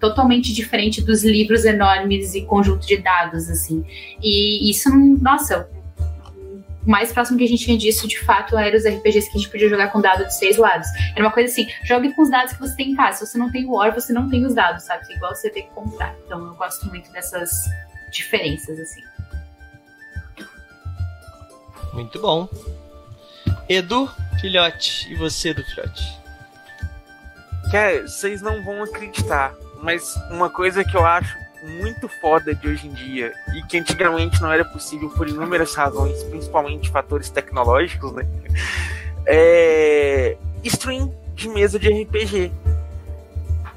[0.00, 3.84] totalmente diferente dos livros enormes e conjunto de dados, assim.
[4.22, 4.90] E isso,
[5.20, 5.68] nossa,
[6.86, 9.40] o mais próximo que a gente tinha disso, de fato, era os RPGs que a
[9.40, 10.88] gente podia jogar com dado de seis lados.
[11.14, 13.18] Era uma coisa assim, jogue com os dados que você tem em casa.
[13.18, 15.04] Se você não tem o War, você não tem os dados, sabe?
[15.10, 16.14] É igual você ter que comprar.
[16.24, 17.50] Então eu gosto muito dessas
[18.12, 19.02] diferenças, assim.
[21.92, 22.48] Muito bom.
[23.68, 24.08] Edu,
[24.40, 25.12] filhote.
[25.12, 26.18] E você, Edu, filhote?
[27.70, 32.86] Cara, vocês não vão acreditar mas uma coisa que eu acho muito foda de hoje
[32.86, 38.26] em dia e que antigamente não era possível por inúmeras razões, principalmente fatores tecnológicos, né?
[39.30, 42.52] É stream de mesa de RPG.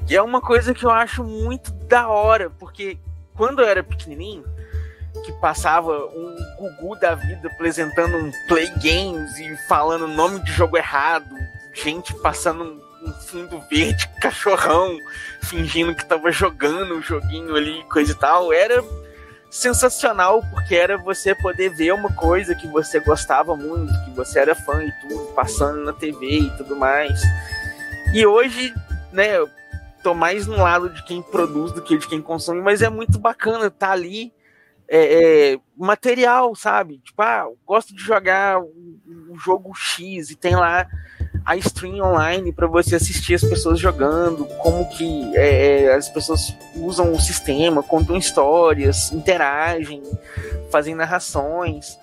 [0.08, 2.98] E é uma coisa que eu acho muito da hora, porque
[3.34, 4.44] quando eu era pequenininho,
[5.24, 10.76] que passava um Gugu da vida apresentando um Play Games e falando nome de jogo
[10.76, 11.28] errado,
[11.72, 14.96] gente passando um fundo verde, cachorrão,
[15.42, 18.52] fingindo que tava jogando o joguinho ali, coisa e tal.
[18.52, 18.82] Era
[19.50, 24.54] sensacional, porque era você poder ver uma coisa que você gostava muito, que você era
[24.54, 27.20] fã e tudo, passando na TV e tudo mais.
[28.14, 28.72] E hoje,
[29.12, 29.50] né, eu
[30.02, 33.18] tô mais no lado de quem produz do que de quem consome, mas é muito
[33.18, 34.32] bacana estar tá ali.
[34.94, 36.98] É, é, material, sabe?
[36.98, 38.70] Tipo, ah, gosto de jogar o,
[39.30, 40.86] o jogo X e tem lá
[41.44, 46.54] a stream online para você assistir as pessoas jogando, como que é, é, as pessoas
[46.76, 50.02] usam o sistema, contam histórias, interagem,
[50.70, 51.98] fazem narrações.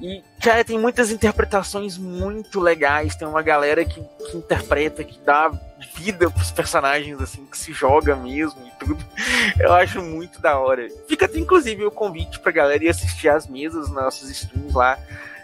[0.00, 3.16] E, cara, tem muitas interpretações muito legais.
[3.16, 5.50] Tem uma galera que, que interpreta, que dá
[5.96, 9.04] vida pros personagens, assim, que se joga mesmo e tudo.
[9.58, 10.88] Eu acho muito da hora.
[11.08, 14.98] Fica até, inclusive, o convite pra galera ir assistir as mesas, nossas streams lá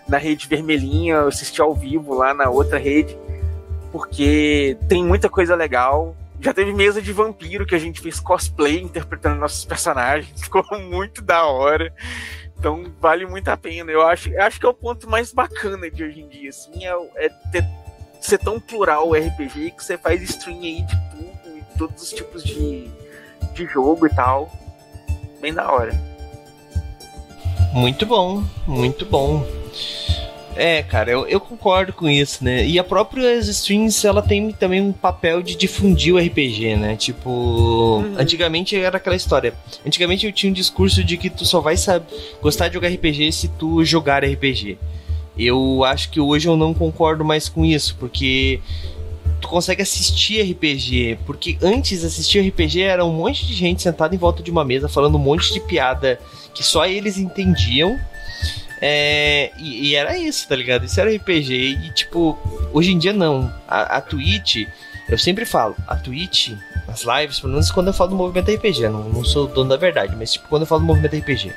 [0.06, 3.16] na rede vermelhinha, assistir ao vivo lá na outra rede
[3.92, 6.16] porque tem muita coisa legal.
[6.40, 11.22] Já teve mesa de vampiro que a gente fez cosplay interpretando nossos personagens, ficou muito
[11.22, 11.92] da hora.
[12.58, 13.90] Então vale muito a pena.
[13.90, 16.92] Eu acho, acho que é o ponto mais bacana de hoje em dia, assim, é,
[17.16, 17.64] é ter,
[18.20, 22.10] ser tão plural o RPG que você faz stream aí de tudo, e todos os
[22.10, 22.90] tipos de,
[23.54, 24.50] de jogo e tal.
[25.40, 25.92] Bem da hora.
[27.72, 29.46] Muito bom, muito bom.
[30.56, 32.66] É, cara, eu, eu concordo com isso, né?
[32.66, 36.96] E a própria Strings, ela tem também um papel de difundir o RPG, né?
[36.96, 38.14] Tipo, uhum.
[38.18, 39.54] antigamente era aquela história.
[39.86, 42.06] Antigamente eu tinha um discurso de que tu só vai saber
[42.42, 44.76] gostar de jogar RPG se tu jogar RPG.
[45.38, 48.60] Eu acho que hoje eu não concordo mais com isso, porque
[49.40, 54.18] tu consegue assistir RPG, porque antes assistir RPG era um monte de gente sentada em
[54.18, 56.18] volta de uma mesa falando um monte de piada
[56.52, 57.98] que só eles entendiam
[58.80, 60.84] é, e, e, era isso, tá ligado?
[60.84, 61.52] Isso era RPG.
[61.54, 62.38] E, tipo,
[62.72, 63.52] hoje em dia não.
[63.68, 64.66] A, a Twitch,
[65.08, 66.52] eu sempre falo, a Twitch,
[66.88, 69.76] as lives, pelo menos quando eu falo do movimento RPG, não, não sou dono da
[69.76, 71.52] verdade, mas tipo, quando eu falo do movimento RPG,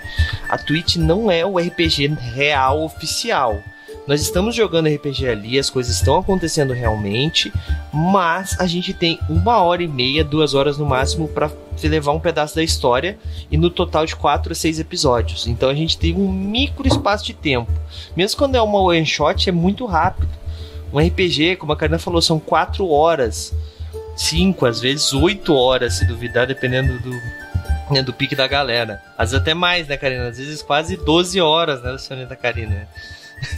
[0.49, 3.63] a Twitch não é o RPG real oficial.
[4.05, 7.53] Nós estamos jogando RPG ali, as coisas estão acontecendo realmente,
[7.93, 11.49] mas a gente tem uma hora e meia, duas horas no máximo para
[11.83, 13.17] levar um pedaço da história
[13.51, 15.47] e no total de quatro a seis episódios.
[15.47, 17.71] Então a gente tem um micro espaço de tempo.
[18.15, 20.29] Mesmo quando é uma one shot, é muito rápido.
[20.91, 23.53] Um RPG, como a Karina falou, são quatro horas,
[24.15, 27.11] cinco, às vezes oito horas, se duvidar, dependendo do,
[27.91, 29.01] né, do pique da galera.
[29.17, 30.27] Às vezes até mais, né, Karina?
[30.27, 32.87] Às vezes quase 12 horas, né, Sonita Karina?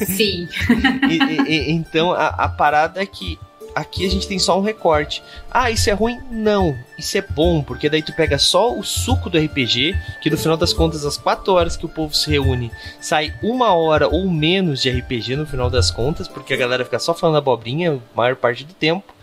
[0.05, 0.47] Sim.
[1.09, 3.37] e, e, então a, a parada é que
[3.75, 5.21] aqui a gente tem só um recorte.
[5.51, 6.17] Ah, isso é ruim?
[6.31, 6.75] Não.
[6.97, 10.55] Isso é bom, porque daí tu pega só o suco do RPG, que no final
[10.55, 12.71] das contas, as 4 horas que o povo se reúne,
[13.01, 16.97] sai uma hora ou menos de RPG no final das contas, porque a galera fica
[16.97, 19.13] só falando abobrinha a maior parte do tempo.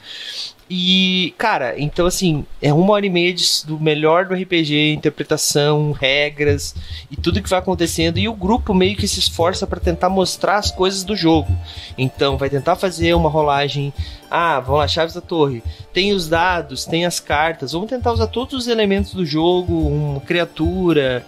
[0.75, 5.93] E, cara, então assim, é uma hora e meia de, do melhor do RPG, interpretação,
[5.93, 6.75] regras
[7.11, 8.16] e tudo que vai acontecendo.
[8.16, 11.55] E o grupo meio que se esforça para tentar mostrar as coisas do jogo.
[11.99, 13.93] Então, vai tentar fazer uma rolagem.
[14.31, 15.62] Ah, vamos lá, chaves da torre.
[15.93, 17.73] Tem os dados, tem as cartas.
[17.73, 21.23] Vamos tentar usar todos os elementos do jogo, uma criatura,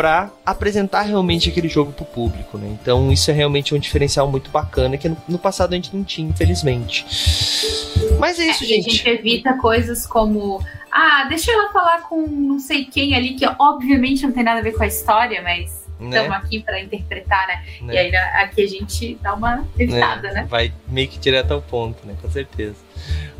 [0.00, 2.74] para apresentar realmente aquele jogo pro público, né?
[2.80, 6.02] Então isso é realmente um diferencial muito bacana que no, no passado a gente não
[6.02, 7.04] tinha, infelizmente.
[8.18, 8.88] Mas é isso, é, gente.
[8.88, 10.64] A gente evita coisas como.
[10.90, 14.62] Ah, deixa ela falar com não sei quem ali, que obviamente não tem nada a
[14.62, 16.34] ver com a história, mas estamos né?
[16.34, 17.62] aqui para interpretar, né?
[17.82, 17.94] né?
[17.94, 20.40] E aí aqui a gente dá uma evitada, né?
[20.40, 20.46] né?
[20.48, 22.14] Vai meio que direto ao ponto, né?
[22.22, 22.76] Com certeza.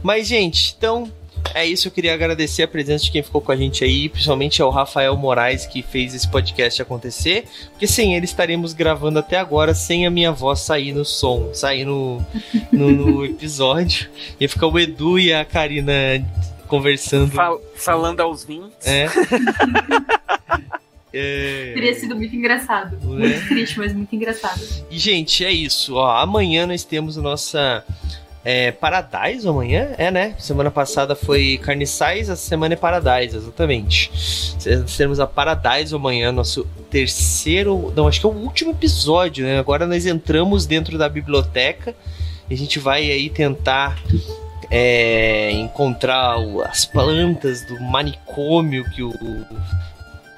[0.02, 1.10] Mas, gente, então
[1.54, 4.62] é isso, eu queria agradecer a presença de quem ficou com a gente aí, principalmente
[4.62, 9.74] ao Rafael Moraes que fez esse podcast acontecer, porque sem ele estaremos gravando até agora
[9.74, 12.24] sem a minha voz sair no som, sair no,
[12.72, 14.08] no, no episódio.
[14.38, 15.92] Ia ficar o Edu e a Karina
[16.66, 17.32] conversando.
[17.32, 18.72] Fal falando aos 20.
[18.84, 19.06] É.
[21.12, 21.72] É...
[21.74, 22.96] Teria sido muito engraçado.
[23.02, 23.04] É?
[23.04, 24.60] Muito triste, mas muito engraçado.
[24.88, 25.96] E, gente, é isso.
[25.96, 27.84] Ó, amanhã nós temos a nossa
[28.44, 29.90] é, Paradise amanhã?
[29.98, 30.34] É, né?
[30.38, 34.10] Semana passada foi Carniçais, essa semana é Paradise, exatamente.
[34.96, 37.92] Teremos a Paradise amanhã, nosso terceiro.
[37.94, 39.58] Não, acho que é o último episódio, né?
[39.58, 41.94] Agora nós entramos dentro da biblioteca
[42.48, 43.98] e a gente vai aí tentar
[44.70, 49.12] é, encontrar as plantas do manicômio que o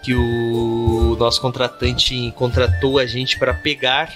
[0.03, 4.13] que o nosso contratante contratou a gente para pegar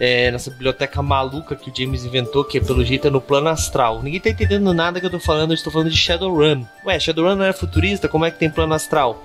[0.00, 4.02] é, nessa biblioteca maluca que o James inventou, que pelo jeito é no plano astral.
[4.02, 6.64] Ninguém tá entendendo nada que eu tô falando, eu estou falando de Shadowrun.
[6.86, 8.08] Ué, Shadowrun não é futurista?
[8.08, 9.22] Como é que tem plano astral?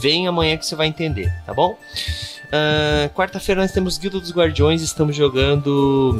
[0.00, 1.78] Vem amanhã que você vai entender, tá bom?
[2.46, 6.18] Uh, Quarta-feira nós temos Guilda dos Guardiões, estamos jogando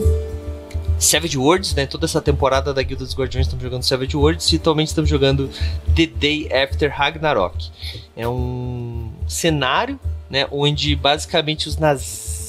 [0.99, 1.87] Savage Worlds, né?
[1.87, 5.49] Toda essa temporada da Guilda dos Guardiões estamos jogando Savage Worlds e atualmente estamos jogando
[5.95, 7.71] The Day After Ragnarok.
[8.17, 10.47] É um cenário, né?
[10.51, 12.46] Onde basicamente os nazis,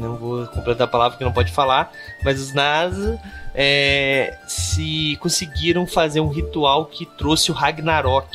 [0.00, 1.92] não vou completar a palavra que não pode falar,
[2.24, 3.18] mas os nazis
[3.54, 8.28] é, se conseguiram fazer um ritual que trouxe o Ragnarok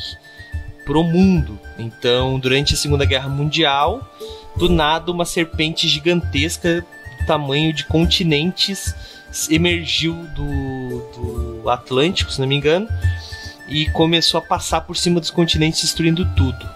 [0.85, 1.59] pro mundo.
[1.77, 4.07] Então, durante a Segunda Guerra Mundial,
[4.55, 6.85] do nada uma serpente gigantesca
[7.25, 8.95] tamanho de continentes
[9.49, 12.87] emergiu do, do Atlântico, se não me engano,
[13.67, 16.69] e começou a passar por cima dos continentes, destruindo tudo.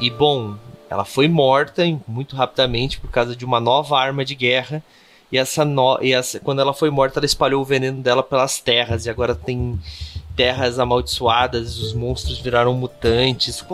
[0.00, 0.56] E bom,
[0.94, 4.82] ela foi morta muito rapidamente por causa de uma nova arma de guerra.
[5.30, 5.98] E essa, no...
[6.00, 9.04] e essa quando ela foi morta, ela espalhou o veneno dela pelas terras.
[9.04, 9.78] E agora tem
[10.36, 13.64] terras amaldiçoadas, os monstros viraram mutantes.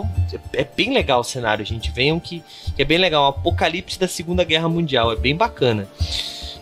[0.53, 1.91] É bem legal o cenário, gente.
[1.91, 2.43] Venham que,
[2.75, 3.25] que é bem legal.
[3.25, 5.11] Um apocalipse da Segunda Guerra Mundial.
[5.11, 5.87] É bem bacana.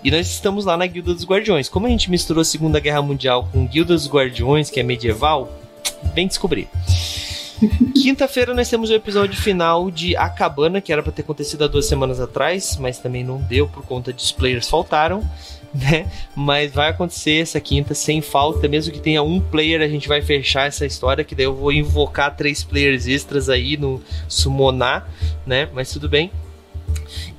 [0.04, 1.70] E nós estamos lá na Guilda dos Guardiões.
[1.70, 5.50] Como a gente misturou a Segunda Guerra Mundial com Guilda dos Guardiões, que é medieval,
[6.14, 6.68] vem descobrir.
[8.02, 11.68] Quinta-feira nós temos o episódio final de A Cabana, que era para ter acontecido há
[11.68, 15.24] duas semanas atrás, mas também não deu por conta de os players faltaram.
[15.74, 16.10] né?
[16.36, 20.22] Mas vai acontecer essa quinta sem falta, mesmo que tenha um player, a gente vai
[20.22, 25.08] fechar essa história, que daí eu vou invocar três players extras aí no summonar,
[25.46, 25.70] né?
[25.74, 26.32] Mas tudo bem.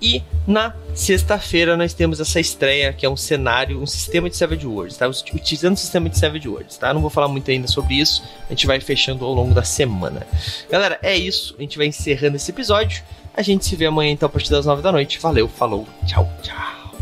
[0.00, 4.66] E na sexta-feira nós temos essa estreia que é um cenário, um sistema de Savage
[4.66, 5.08] Worlds, tá?
[5.08, 6.92] Utilizando o sistema de Savage Worlds, tá?
[6.94, 10.26] Não vou falar muito ainda sobre isso, a gente vai fechando ao longo da semana.
[10.70, 13.02] Galera, é isso, a gente vai encerrando esse episódio.
[13.32, 15.18] A gente se vê amanhã então a partir das nove da noite.
[15.20, 16.94] Valeu, falou, tchau, tchau.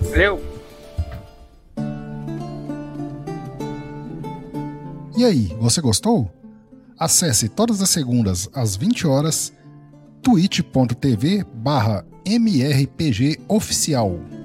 [0.00, 0.42] Valeu.
[5.16, 6.30] E aí, você gostou?
[6.98, 9.52] Acesse todas as segundas às 20 horas
[10.22, 12.04] twitch.tv barra
[12.40, 14.41] mrpgoficial.